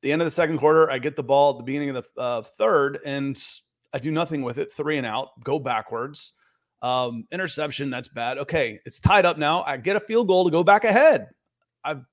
[0.04, 0.92] the end of the second quarter.
[0.92, 3.42] I get the ball at the beginning of the uh, third, and
[3.94, 4.72] I do nothing with it.
[4.72, 6.34] Three and out, go backwards.
[6.82, 8.38] Um, interception, that's bad.
[8.40, 9.64] Okay, it's tied up now.
[9.64, 11.30] I get a field goal to go back ahead.
[11.84, 12.04] I've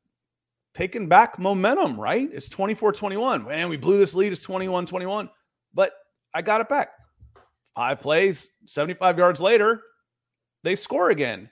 [0.75, 2.29] taken back momentum, right?
[2.33, 3.45] It's 24 21.
[3.45, 4.31] Man, we blew this lead.
[4.31, 5.29] It's 21 21.
[5.75, 5.93] But
[6.33, 6.91] I got it back.
[7.75, 9.83] Five plays, 75 yards later,
[10.65, 11.49] they score again.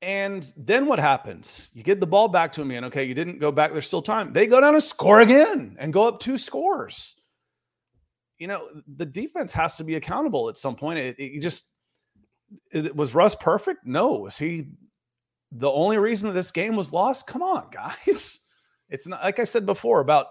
[0.00, 1.68] And then what happens?
[1.72, 2.84] You get the ball back to him again.
[2.84, 3.72] Okay, you didn't go back.
[3.72, 4.32] There's still time.
[4.32, 7.16] They go down and score again and go up two scores.
[8.38, 11.00] You know, the defense has to be accountable at some point.
[11.00, 11.64] It, it just
[12.94, 13.84] was Russ perfect?
[13.84, 14.10] No.
[14.10, 14.66] Was he
[15.50, 17.26] the only reason that this game was lost?
[17.26, 18.40] Come on, guys.
[18.88, 20.28] It's not like I said before about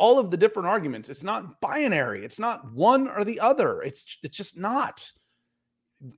[0.00, 1.10] all of the different arguments.
[1.10, 2.24] It's not binary.
[2.24, 3.82] It's not one or the other.
[3.82, 5.08] It's it's just not.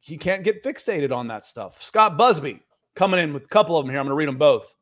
[0.05, 1.83] You can't get fixated on that stuff.
[1.83, 2.61] Scott Busby
[2.95, 3.99] coming in with a couple of them here.
[3.99, 4.73] I'm going to read them both.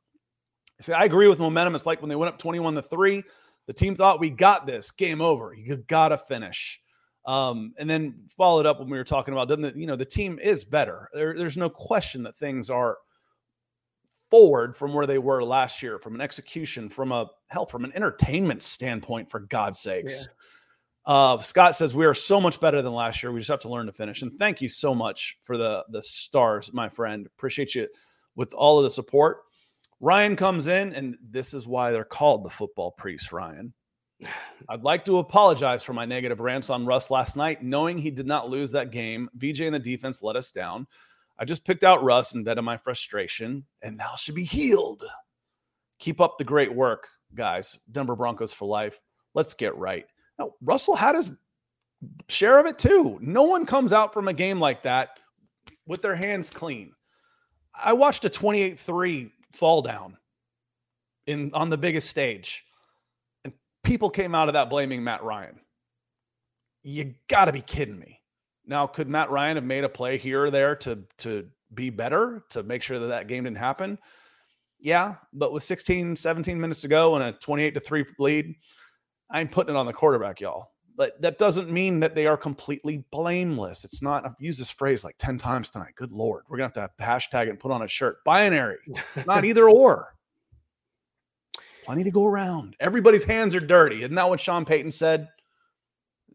[0.80, 1.74] See, I agree with momentum.
[1.74, 3.22] It's like when they went up 21 to 3,
[3.66, 4.90] the team thought we got this.
[4.90, 5.54] Game over.
[5.54, 6.78] You got to finish.
[7.24, 10.04] Um, and then followed up when we were talking about, doesn't it, you know, the
[10.04, 11.08] team is better.
[11.14, 12.98] There, there's no question that things are
[14.30, 17.92] forward from where they were last year, from an execution, from a hell, from an
[17.94, 20.28] entertainment standpoint, for God's sakes.
[20.28, 20.34] Yeah.
[21.06, 23.32] Uh, Scott says we are so much better than last year.
[23.32, 24.22] We just have to learn to finish.
[24.22, 27.26] And thank you so much for the the stars, my friend.
[27.26, 27.88] Appreciate you
[28.36, 29.38] with all of the support.
[30.00, 33.74] Ryan comes in, and this is why they're called the football priest, Ryan.
[34.68, 38.26] I'd like to apologize for my negative rants on Russ last night, knowing he did
[38.26, 39.28] not lose that game.
[39.34, 40.86] VJ and the defense let us down.
[41.40, 45.02] I just picked out Russ and of my frustration, and now should be healed.
[45.98, 47.80] Keep up the great work, guys.
[47.90, 49.00] Denver Broncos for life.
[49.34, 50.04] Let's get right.
[50.38, 51.30] Now, Russell had his
[52.28, 53.18] share of it too.
[53.22, 55.18] No one comes out from a game like that
[55.86, 56.92] with their hands clean.
[57.74, 60.16] I watched a 28 3 fall down
[61.26, 62.64] in on the biggest stage
[63.44, 63.52] and
[63.84, 65.60] people came out of that blaming Matt Ryan.
[66.82, 68.19] You got to be kidding me.
[68.70, 72.44] Now, could Matt Ryan have made a play here or there to to be better
[72.50, 73.98] to make sure that that game didn't happen?
[74.78, 78.54] Yeah, but with 16, 17 minutes to go and a 28 to 3 lead,
[79.28, 80.70] I'm putting it on the quarterback, y'all.
[80.96, 83.84] But that doesn't mean that they are completely blameless.
[83.84, 85.94] It's not, I've used this phrase like 10 times tonight.
[85.96, 86.44] Good Lord.
[86.48, 88.24] We're going to have to hashtag it and put on a shirt.
[88.24, 88.78] Binary,
[89.26, 90.14] not either or.
[91.84, 92.76] Plenty to go around.
[92.78, 94.02] Everybody's hands are dirty.
[94.02, 95.28] Isn't that what Sean Payton said?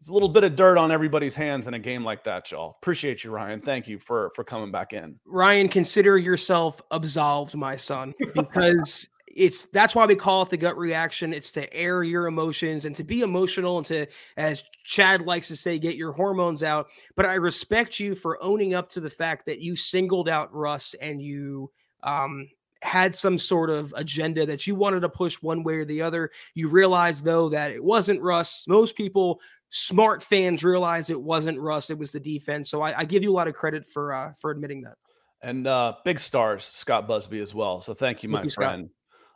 [0.06, 2.76] It's a little bit of dirt on everybody's hands in a game like that, y'all.
[2.80, 3.60] Appreciate you, Ryan.
[3.60, 5.18] Thank you for for coming back in.
[5.24, 10.78] Ryan, consider yourself absolved, my son, because it's that's why we call it the gut
[10.78, 11.32] reaction.
[11.32, 15.56] It's to air your emotions and to be emotional and to, as Chad likes to
[15.56, 16.86] say, get your hormones out.
[17.16, 20.94] But I respect you for owning up to the fact that you singled out Russ
[21.00, 21.72] and you
[22.04, 22.48] um
[22.82, 26.30] had some sort of agenda that you wanted to push one way or the other.
[26.54, 28.68] You realize, though that it wasn't Russ.
[28.68, 29.40] Most people
[29.76, 32.70] smart fans realized it wasn't Russ, it was the defense.
[32.70, 34.94] So I, I give you a lot of credit for uh, for admitting that.
[35.42, 37.82] And uh, big stars, Scott Busby as well.
[37.82, 38.90] So thank you, my thank you, friend.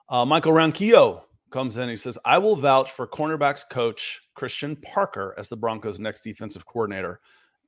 [0.08, 1.88] Uh, Michael Ronquillo comes in.
[1.88, 6.66] He says, "I will vouch for cornerbacks coach Christian Parker as the Broncos' next defensive
[6.66, 7.20] coordinator.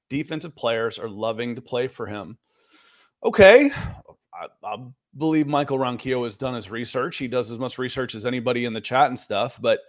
[0.09, 2.39] Defensive players are loving to play for him."
[3.25, 3.71] Okay,
[4.35, 4.77] I, I
[5.17, 7.19] believe Michael Ronquillo has done his research.
[7.19, 9.81] He does as much research as anybody in the chat and stuff, but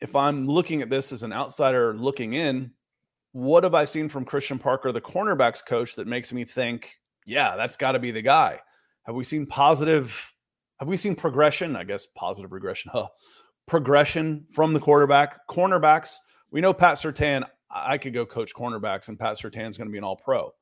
[0.00, 2.72] if I'm looking at this as an outsider looking in,
[3.32, 7.56] what have I seen from Christian Parker, the cornerbacks coach, that makes me think, yeah,
[7.56, 8.60] that's got to be the guy?
[9.04, 10.32] Have we seen positive?
[10.78, 11.76] Have we seen progression?
[11.76, 13.08] I guess positive regression, huh?
[13.66, 16.16] Progression from the quarterback, cornerbacks.
[16.50, 17.44] We know Pat Surtain.
[17.70, 20.52] I could go coach cornerbacks, and Pat Surtain's going to be an All Pro.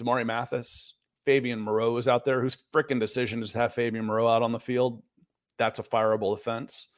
[0.00, 0.94] Damarri Mathis,
[1.24, 4.52] Fabian Moreau is out there, whose freaking decision is to have Fabian Moreau out on
[4.52, 5.02] the field.
[5.58, 6.88] That's a fireable offense.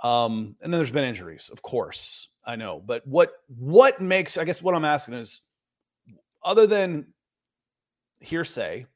[0.00, 2.28] Um, and then there's been injuries, of course.
[2.44, 5.42] I know, but what what makes I guess what I'm asking is
[6.42, 7.08] other than
[8.20, 8.86] hearsay,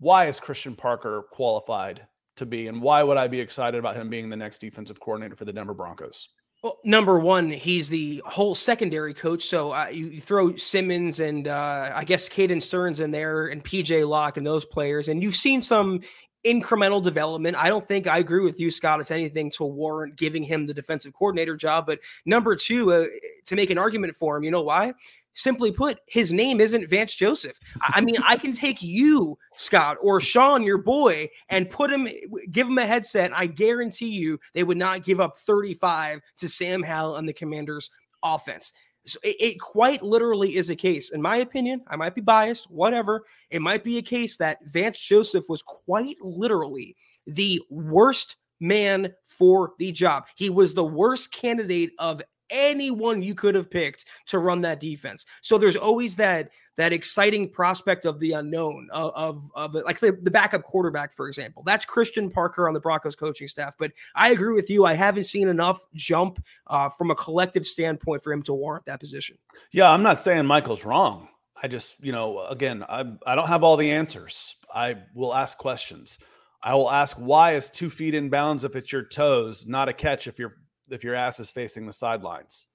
[0.00, 2.06] why is Christian Parker qualified
[2.36, 5.36] to be, and why would I be excited about him being the next defensive coordinator
[5.36, 6.28] for the Denver Broncos?
[6.62, 9.44] Well, number one, he's the whole secondary coach.
[9.44, 13.62] So uh, you, you, throw Simmons and uh, I guess Caden Sterns in there and
[13.62, 16.00] PJ Locke and those players, and you've seen some
[16.46, 17.56] incremental development.
[17.56, 19.00] I don't think I agree with you, Scott.
[19.00, 21.86] It's anything to warrant giving him the defensive coordinator job.
[21.86, 23.06] But number two, uh,
[23.46, 24.94] to make an argument for him, you know why?
[25.34, 27.58] Simply put, his name isn't Vance Joseph.
[27.82, 32.08] I mean, I can take you, Scott, or Sean, your boy, and put him,
[32.52, 33.36] give him a headset.
[33.36, 37.90] I guarantee you they would not give up 35 to Sam Howell and the Commanders
[38.22, 38.72] offense.
[39.06, 41.82] So it, it, quite literally is a case, in my opinion.
[41.88, 43.24] I might be biased, whatever.
[43.50, 46.96] It might be a case that Vance Joseph was quite literally
[47.26, 50.26] the worst man for the job.
[50.36, 55.26] He was the worst candidate of anyone you could have picked to run that defense.
[55.40, 60.12] So there's always that that exciting prospect of the unknown of of, of like the,
[60.22, 61.62] the backup quarterback, for example.
[61.64, 63.74] That's Christian Parker on the Broncos coaching staff.
[63.78, 64.84] But I agree with you.
[64.84, 69.00] I haven't seen enough jump uh, from a collective standpoint for him to warrant that
[69.00, 69.38] position.
[69.72, 71.28] Yeah, I'm not saying Michael's wrong.
[71.62, 74.56] I just, you know, again, I I don't have all the answers.
[74.74, 76.18] I will ask questions.
[76.62, 79.92] I will ask why is two feet in bounds if it's your toes, not a
[79.92, 80.56] catch if your
[80.90, 82.68] if your ass is facing the sidelines.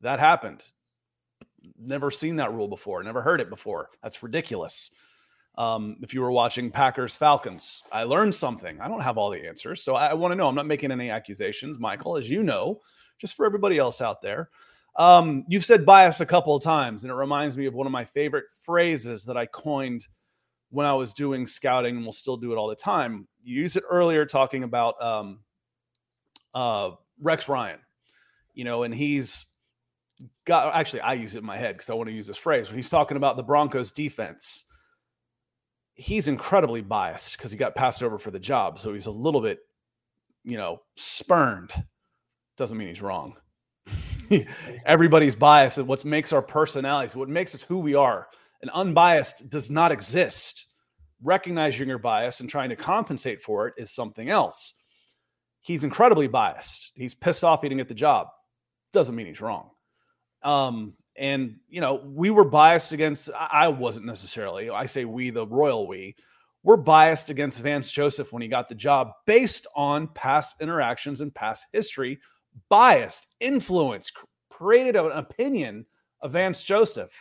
[0.00, 0.66] That happened.
[1.78, 3.02] Never seen that rule before.
[3.02, 3.88] Never heard it before.
[4.02, 4.90] That's ridiculous.
[5.56, 8.80] Um, if you were watching Packers Falcons, I learned something.
[8.80, 10.48] I don't have all the answers, so I, I want to know.
[10.48, 12.80] I'm not making any accusations, Michael, as you know,
[13.18, 14.50] just for everybody else out there.
[14.96, 17.92] Um, you've said bias a couple of times, and it reminds me of one of
[17.92, 20.06] my favorite phrases that I coined
[20.70, 23.28] when I was doing scouting, and we'll still do it all the time.
[23.42, 25.40] You used it earlier talking about um,
[26.52, 26.90] uh,
[27.20, 27.78] Rex Ryan,
[28.52, 29.46] you know, and he's
[30.44, 32.68] got actually I use it in my head because I want to use this phrase
[32.68, 34.64] when he's talking about the Broncos defense.
[35.94, 39.40] He's incredibly biased because he got passed over for the job, so he's a little
[39.40, 39.60] bit,
[40.42, 41.72] you know, spurned.
[42.56, 43.36] Doesn't mean he's wrong.
[44.86, 45.78] Everybody's biased.
[45.78, 48.26] And what makes our personalities, what makes us who we are,
[48.60, 50.66] and unbiased does not exist.
[51.22, 54.74] Recognizing your bias and trying to compensate for it is something else
[55.64, 56.92] he's incredibly biased.
[56.94, 58.28] He's pissed off he didn't get the job.
[58.92, 59.70] Doesn't mean he's wrong.
[60.42, 63.30] Um, and you know, we were biased against.
[63.34, 64.68] I wasn't necessarily.
[64.70, 66.16] I say we, the royal we.
[66.62, 71.34] We're biased against Vance Joseph when he got the job based on past interactions and
[71.34, 72.20] past history.
[72.68, 74.12] Biased, influence,
[74.50, 75.86] created an opinion
[76.20, 77.12] of Vance Joseph.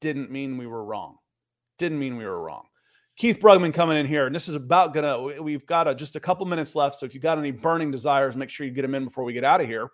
[0.00, 1.16] Didn't mean we were wrong.
[1.78, 2.64] Didn't mean we were wrong.
[3.16, 5.42] Keith Brugman coming in here, and this is about gonna.
[5.42, 8.36] We've got a, just a couple minutes left, so if you've got any burning desires,
[8.36, 9.90] make sure you get them in before we get out of here.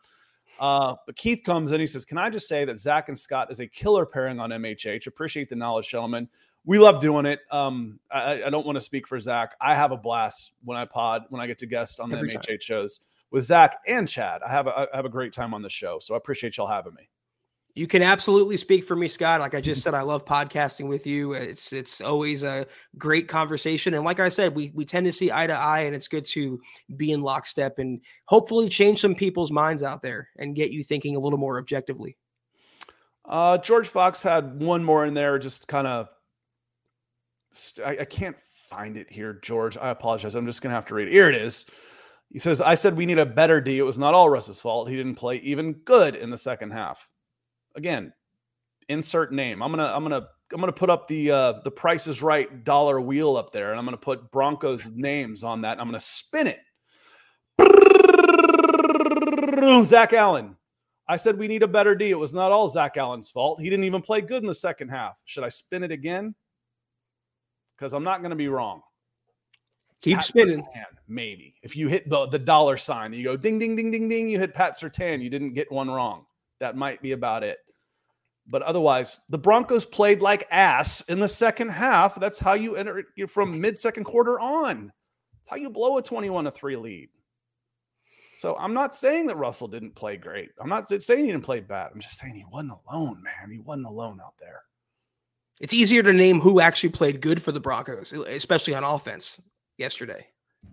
[0.61, 1.81] Uh, but Keith comes in.
[1.81, 4.51] He says, "Can I just say that Zach and Scott is a killer pairing on
[4.51, 5.07] MHH?
[5.07, 6.29] Appreciate the knowledge, gentlemen.
[6.65, 7.41] We love doing it.
[7.51, 9.55] Um, I, I don't want to speak for Zach.
[9.61, 12.29] I have a blast when I pod when I get to guest on the Every
[12.29, 12.59] MHH time.
[12.61, 13.01] shows
[13.31, 14.43] with Zach and Chad.
[14.43, 15.99] I have a, I have a great time on the show.
[15.99, 17.09] So I appreciate y'all having me.
[17.79, 19.41] You can absolutely speak for me, Scott.
[19.41, 21.35] Like I just said, I love podcasting with you.
[21.35, 22.67] It's it's always a
[22.99, 25.95] great conversation, and like I said, we we tend to see eye to eye, and
[25.95, 26.61] it's good to
[26.97, 31.15] be in lockstep and hopefully change some people's minds out there and get you thinking
[31.15, 32.17] a little more objectively.
[33.25, 36.09] Uh, George Fox had one more in there, just kind of.
[37.53, 39.77] St- I, I can't find it here, George.
[39.77, 40.35] I apologize.
[40.35, 41.13] I'm just gonna have to read it.
[41.13, 41.65] Here it is.
[42.33, 43.79] He says, "I said we need a better D.
[43.79, 44.89] It was not all Russ's fault.
[44.89, 47.09] He didn't play even good in the second half."
[47.79, 48.13] Again,
[48.89, 49.63] insert name.
[49.63, 53.01] I'm gonna I'm gonna I'm gonna put up the uh, the Price is Right dollar
[53.01, 55.73] wheel up there, and I'm gonna put Broncos names on that.
[55.73, 56.59] And I'm gonna spin it.
[59.87, 60.57] Zach Allen.
[61.07, 62.11] I said we need a better D.
[62.11, 63.61] It was not all Zach Allen's fault.
[63.61, 65.21] He didn't even play good in the second half.
[65.25, 66.35] Should I spin it again?
[67.77, 68.83] Because I'm not going to be wrong.
[70.03, 70.59] Keep Pat spinning.
[70.59, 71.55] Surtain, maybe.
[71.63, 74.39] If you hit the, the dollar sign, you go ding, ding, ding, ding, ding, you
[74.39, 75.23] hit Pat Surtain.
[75.23, 76.27] You didn't get one wrong.
[76.61, 77.59] That might be about it.
[78.51, 82.19] But otherwise, the Broncos played like ass in the second half.
[82.19, 84.91] That's how you enter you're from mid second quarter on.
[85.39, 87.09] That's how you blow a 21 to 3 lead.
[88.37, 90.51] So I'm not saying that Russell didn't play great.
[90.61, 91.91] I'm not saying he didn't play bad.
[91.93, 93.51] I'm just saying he wasn't alone, man.
[93.51, 94.63] He wasn't alone out there.
[95.61, 99.41] It's easier to name who actually played good for the Broncos, especially on offense
[99.77, 100.27] yesterday.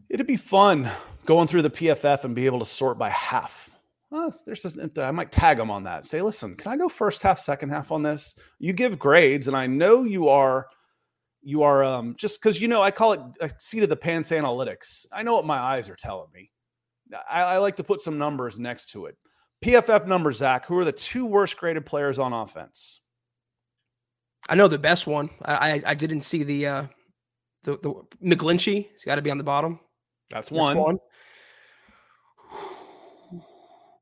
[0.10, 0.92] It'd be fun
[1.26, 3.72] going through the PFF and be able to sort by half.
[4.16, 6.06] Well, there's a, I might tag them on that.
[6.06, 8.36] Say, listen, can I go first half, second half on this?
[8.60, 10.68] You give grades, and I know you are,
[11.42, 14.30] you are um, just because you know I call it a seat of the pants
[14.32, 15.06] analytics.
[15.12, 16.50] I know what my eyes are telling me.
[17.30, 19.18] I, I like to put some numbers next to it.
[19.62, 20.66] PFF numbers, Zack.
[20.66, 23.02] Who are the two worst graded players on offense?
[24.48, 25.30] I know the best one.
[25.44, 26.86] I I, I didn't see the uh
[27.64, 27.94] the the
[28.24, 28.88] McGlinchey.
[28.94, 29.78] He's got to be on the bottom.
[30.30, 30.78] That's one.
[30.78, 31.00] one.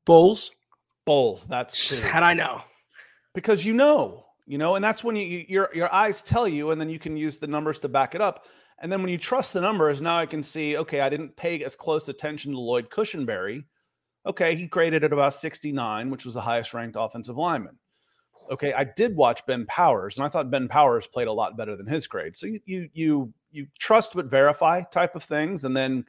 [0.04, 0.50] Bolles.
[1.06, 1.46] Bolles.
[1.46, 2.00] That's.
[2.02, 2.62] How'd I know?
[3.34, 6.70] because you know, you know, and that's when you, you- your your eyes tell you,
[6.70, 8.44] and then you can use the numbers to back it up.
[8.80, 11.62] And then when you trust the numbers, now I can see, okay, I didn't pay
[11.64, 13.64] as close attention to Lloyd Cushenberry.
[14.26, 17.78] Okay, he graded at about 69, which was the highest ranked offensive lineman.
[18.50, 21.76] Okay, I did watch Ben Powers, and I thought Ben Powers played a lot better
[21.76, 22.36] than his grade.
[22.36, 26.04] So you you you you trust but verify type of things, and then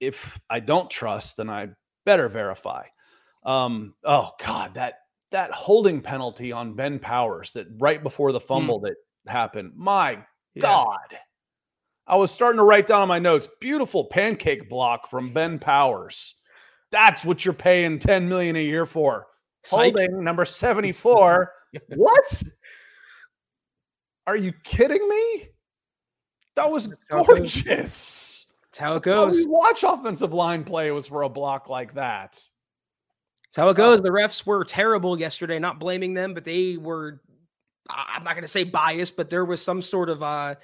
[0.00, 1.68] if I don't trust, then I
[2.04, 2.84] better verify.
[3.44, 4.94] Um, oh God, that
[5.30, 8.96] that holding penalty on Ben Powers that right before the fumble that
[9.26, 9.72] happened.
[9.76, 10.24] My
[10.54, 10.62] Yeah.
[10.62, 11.18] God.
[12.06, 16.34] I was starting to write down on my notes, beautiful pancake block from Ben Powers.
[16.90, 19.28] That's what you're paying 10 million a year for.
[19.62, 19.94] Psych.
[19.94, 21.52] Holding number 74.
[21.94, 22.42] what?
[24.26, 25.50] Are you kidding me?
[26.56, 26.92] That was
[28.72, 29.14] that's how it goes.
[29.14, 29.36] how it How goes.
[29.36, 32.32] we watch offensive line play was for a block like that.
[32.32, 34.00] That's how it goes.
[34.02, 35.58] The refs were terrible yesterday.
[35.58, 37.20] Not blaming them, but they were.
[37.88, 40.54] I- I'm not going to say biased, but there was some sort of uh,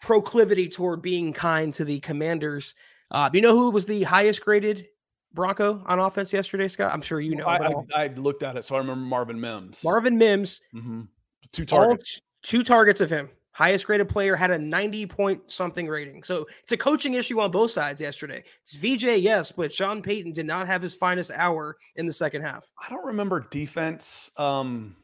[0.00, 2.74] proclivity toward being kind to the Commanders.
[3.10, 4.86] Uh, you know who was the highest graded
[5.32, 6.92] Bronco on offense yesterday, Scott?
[6.92, 7.44] I'm sure you know.
[7.46, 9.82] I, I, I'll- I looked at it, so I remember Marvin Mims.
[9.84, 11.08] Marvin Mims, Mhm.
[11.52, 12.14] Two targets.
[12.16, 13.28] t- two targets of him.
[13.52, 16.22] Highest graded player had a 90 point something rating.
[16.22, 18.42] So it's a coaching issue on both sides yesterday.
[18.62, 22.42] It's VJ, yes, but Sean Payton did not have his finest hour in the second
[22.42, 22.70] half.
[22.82, 24.30] I don't remember defense.
[24.38, 24.96] Um,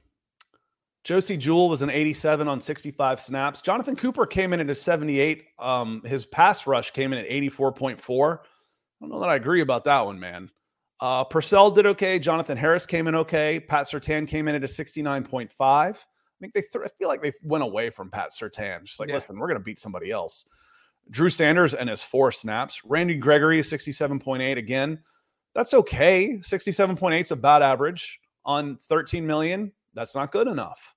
[1.05, 3.61] Josey Jewell was an 87 on 65 snaps.
[3.61, 5.45] Jonathan Cooper came in at a 78.
[5.59, 8.39] Um, his pass rush came in at 84.4.
[8.39, 8.41] I
[9.01, 10.51] don't know that I agree about that one, man.
[11.01, 12.19] Uh, Purcell did okay.
[12.19, 13.61] Jonathan Harris came in okay.
[13.61, 16.05] Pat Surtain came in at a 69.5.
[16.39, 18.85] I think they th- I feel like they went away from Pat Surtain.
[18.85, 19.17] Just like, Yeah.
[19.17, 20.45] listen, we're going to beat somebody else.
[21.11, 22.83] Drew Sanders and his four snaps.
[22.85, 25.01] Randy Gregory is 67.8 again.
[25.55, 26.35] That's okay.
[26.39, 29.73] 67.8 is about average on 13 million.
[29.95, 30.95] That's not good enough.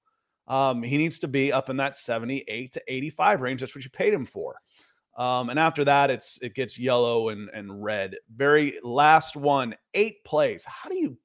[0.47, 3.61] Um, he needs to be up in that 78 to 85 range.
[3.61, 4.55] That's what you paid him for.
[5.17, 8.15] Um, and after that, it's it gets yellow and and red.
[8.35, 10.63] Very last one, eight plays.
[10.65, 11.17] How do you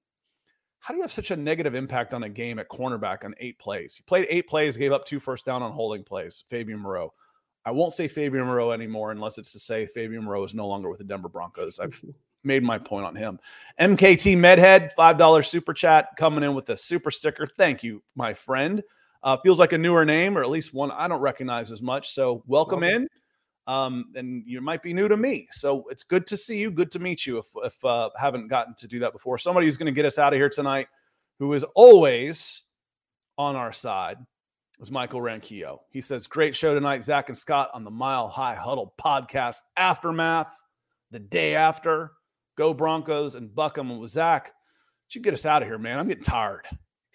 [0.87, 3.59] how do you have such a negative impact on a game at cornerback on eight
[3.59, 3.97] plays?
[3.97, 6.45] He played eight plays, gave up two first down on holding plays.
[6.49, 7.12] Fabian Moreau.
[7.64, 10.89] I won't say Fabian Moreau anymore unless it's to say Fabian Moreau is no longer
[10.89, 11.80] with the Denver Broncos.
[11.80, 12.01] I've
[12.45, 13.41] made my point on him.
[13.80, 17.47] MKT Medhead, $5 super chat coming in with a super sticker.
[17.59, 18.80] Thank you, my friend.
[19.24, 22.11] Uh, feels like a newer name, or at least one I don't recognize as much.
[22.11, 23.03] So welcome, Welcome.
[23.03, 23.09] in.
[23.66, 25.48] Um, and you might be new to me.
[25.50, 26.70] So it's good to see you.
[26.70, 29.38] Good to meet you if, if uh, haven't gotten to do that before.
[29.38, 30.86] Somebody who's going to get us out of here tonight,
[31.38, 32.62] who is always
[33.38, 34.18] on our side,
[34.78, 35.78] was Michael Ranquillo.
[35.90, 40.52] He says, Great show tonight, Zack and Scott on the Mile High Huddle podcast aftermath,
[41.10, 42.12] the day after.
[42.56, 44.52] Go Broncos and BuckEm with Zack.
[45.10, 45.98] You get us out of here, man.
[45.98, 46.66] I'm getting tired.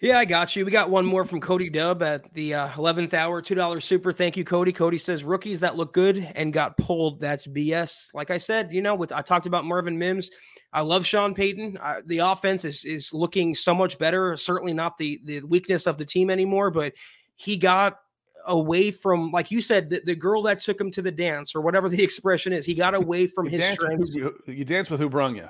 [0.02, 0.64] Yeah, I got you.
[0.64, 4.12] We got one more from Cody Dub at the uh, 11th hour, $2 super.
[4.12, 4.72] Thank you, Cody.
[4.72, 7.20] Cody says rookies that look good and got pulled.
[7.20, 8.12] That's BS.
[8.12, 10.28] Like I said, you know, with I talked about Marvin Mims.
[10.72, 11.78] I love Sean Payton.
[11.80, 14.36] Uh, the offense is is looking so much better.
[14.36, 16.94] Certainly not the the weakness of the team anymore, but
[17.36, 17.98] he got
[18.44, 21.60] away from, like you said, the, the girl that took him to the dance or
[21.60, 22.66] whatever the expression is.
[22.66, 24.12] He got away from you his strengths.
[24.16, 25.48] Who, you dance with who brung you?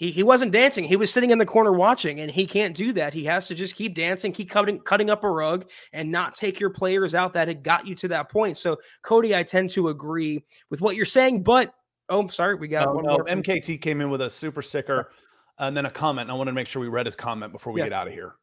[0.00, 0.84] He, he wasn't dancing.
[0.84, 3.12] He was sitting in the corner watching, and he can't do that.
[3.12, 6.58] He has to just keep dancing, keep cutting cutting up a rug, and not take
[6.58, 8.56] your players out that had got you to that point.
[8.56, 11.74] So, Cody, I tend to agree with what you're saying, but
[12.08, 13.24] oh, sorry, we got Oh, one no, more.
[13.26, 15.12] MKT came in with a super sticker
[15.58, 16.30] and then a comment.
[16.30, 17.86] And I wanted to make sure we read his comment before we Yeah.
[17.88, 18.36] get out of here.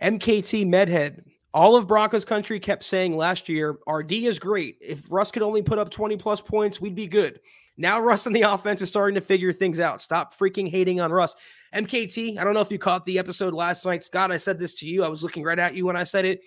[0.00, 1.24] MKT Medhead.
[1.52, 4.76] All of Broncos country kept saying last year, RD is great.
[4.80, 7.40] If Russ could only put up 20 plus points, we'd be good.
[7.76, 10.02] Now Russ on the offense is starting to figure things out.
[10.02, 11.34] Stop freaking hating on Russ.
[11.74, 14.04] MKT, I don't know if you caught the episode last night.
[14.04, 15.04] Scott, I said this to you.
[15.04, 16.42] I was looking right at you when I said it.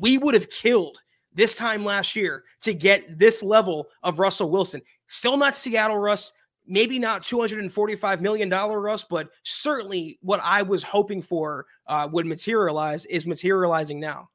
[0.00, 1.00] We would have killed
[1.32, 4.82] this time last year to get this level of Russell Wilson.
[5.06, 6.32] Still not Seattle Russ,
[6.66, 13.06] maybe not $245 million Russ, but certainly what I was hoping for uh, would materialize
[13.06, 14.30] is materializing now.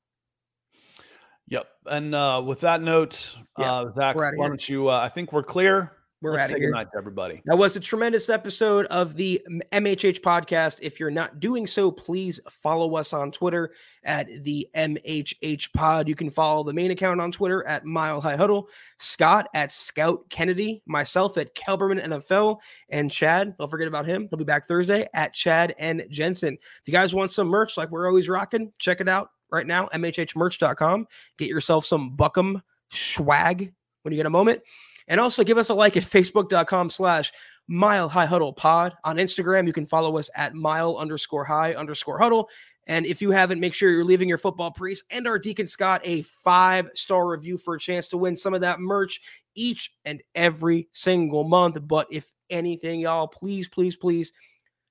[1.48, 1.68] Yep.
[1.88, 4.48] And uh, with that note, Yeah, uh, Zack, why here.
[4.48, 4.90] don't you?
[4.90, 5.92] Uh, I think we're clear.
[6.26, 6.70] We're Let's outta say here.
[6.70, 7.44] goodnight to everybody.
[7.46, 9.40] That was a tremendous episode of the
[9.72, 10.80] MHH podcast.
[10.82, 13.74] If you're not doing so, please follow us on Twitter
[14.04, 16.08] at the MHH pod.
[16.10, 20.28] You can follow the main account on Twitter at Mile High Huddle, Scott at Scout
[20.32, 22.58] Kennedy, myself at Kelberman NFL,
[22.90, 23.56] and Chad.
[23.60, 24.28] Don't forget about him.
[24.32, 26.56] He'll be back Thursday at Chad and Jensen.
[26.56, 29.90] If you guys want some merch like we're always rocking, check it out right now,
[29.94, 31.08] mhhmerch.com.
[31.38, 34.64] Get yourself some BuckEm swag when you get a moment.
[35.08, 37.32] And also give us a like at facebook.com slash
[37.68, 38.94] mile high huddle pod.
[39.04, 42.50] On Instagram, you can follow us at mile underscore high underscore huddle.
[42.88, 46.02] And if you haven't, make sure you're leaving your football priest and our Deacon Scott
[46.04, 49.22] a five star review for a chance to win some of that merch
[49.56, 51.78] each and every single month.
[51.88, 54.32] But if anything, y'all, please, please, please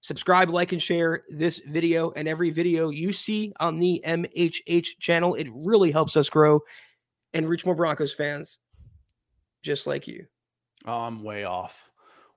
[0.00, 5.34] subscribe, like, and share this video and every video you see on the MHH channel.
[5.34, 6.60] It really helps us grow
[7.32, 8.58] and reach more Broncos fans
[9.64, 10.26] just like you.
[10.86, 11.90] Oh, I'm way off.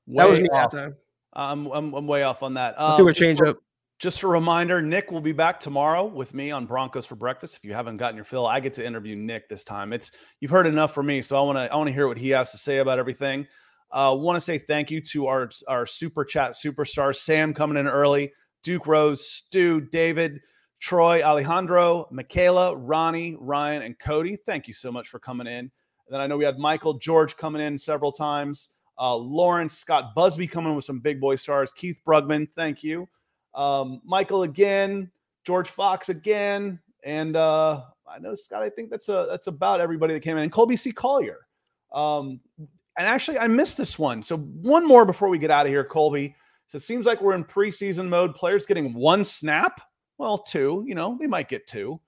[0.08, 0.96] That was Way me that time.
[1.34, 2.74] I'm, I'm, I'm way off on that.
[2.80, 3.58] I'll do Um, a just change up.
[4.00, 7.58] Just a reminder, Nick will be back tomorrow with me on Broncos for breakfast.
[7.58, 9.92] If you haven't gotten your fill, I get to interview Nick this time.
[9.92, 12.18] It's you've heard enough from me, so I want to I want to hear what
[12.18, 13.48] he has to say about everything.
[13.92, 17.88] Uh, want to say thank you to our our super chat superstars, Sam coming in
[17.88, 20.42] early, Duke Rose, Stu, David,
[20.80, 24.38] Troy, Alejandro, Michaela, Ronnie, Ryan, and Cody.
[24.46, 25.72] Thank you so much for coming in.
[26.08, 28.70] And then I know we had Michael George coming in several times.
[29.00, 31.72] Uh, Lawrence, Scott Busby coming with some big boy stars.
[31.72, 33.08] Keith Brugman, thank you.
[33.54, 35.12] Um, Michael again,
[35.46, 38.64] George Fox again, and uh, I know Scott.
[38.64, 40.44] I think that's a that's about everybody that came in.
[40.44, 40.92] And Colby C.
[40.92, 41.48] Collier.
[41.94, 44.22] Um, and actually, I missed this one.
[44.22, 46.36] So one more before we get out of here, Colby.
[46.68, 48.36] So it seems like we're in preseason mode.
[48.36, 49.82] Players getting one snap.
[50.18, 50.84] Well, two.
[50.88, 52.00] You know, they might get two.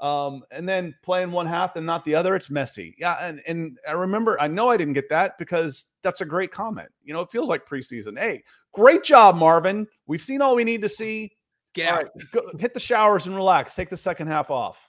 [0.00, 2.36] Um, and then playing one half and not the other.
[2.36, 2.94] It's messy.
[2.98, 4.40] Yeah, and and I remember.
[4.40, 6.88] I know I didn't get that because that's a great comment.
[7.02, 8.16] You know, it feels like preseason.
[8.18, 9.88] Hey, great job, Marvin.
[10.06, 11.32] We've seen all we need to see.
[11.74, 12.04] Get All out.
[12.04, 13.74] right, go, hit the showers and relax.
[13.74, 14.88] Take the second half off.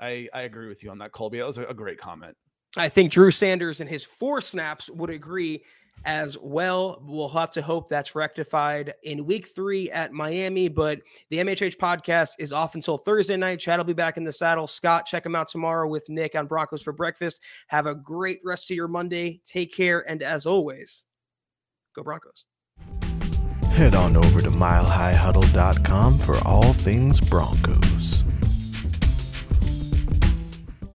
[0.00, 1.38] I I agree with you on that, Colby.
[1.38, 2.36] That was a, a great comment.
[2.76, 5.62] I think Drew Sanders and his four snaps would agree
[6.04, 7.02] as well.
[7.06, 10.68] We'll have to hope that's rectified in week three at Miami.
[10.68, 13.60] But the MHH podcast is off until Thursday night.
[13.60, 14.66] Chad will be back in the saddle.
[14.66, 17.40] Scott, check him out tomorrow with Nick on Broncos for breakfast.
[17.68, 19.40] Have a great rest of your Monday.
[19.44, 20.08] Take care.
[20.08, 21.04] And as always,
[21.94, 22.44] go Broncos.
[23.70, 28.24] Head on over to milehighhuddle.com for all things Broncos.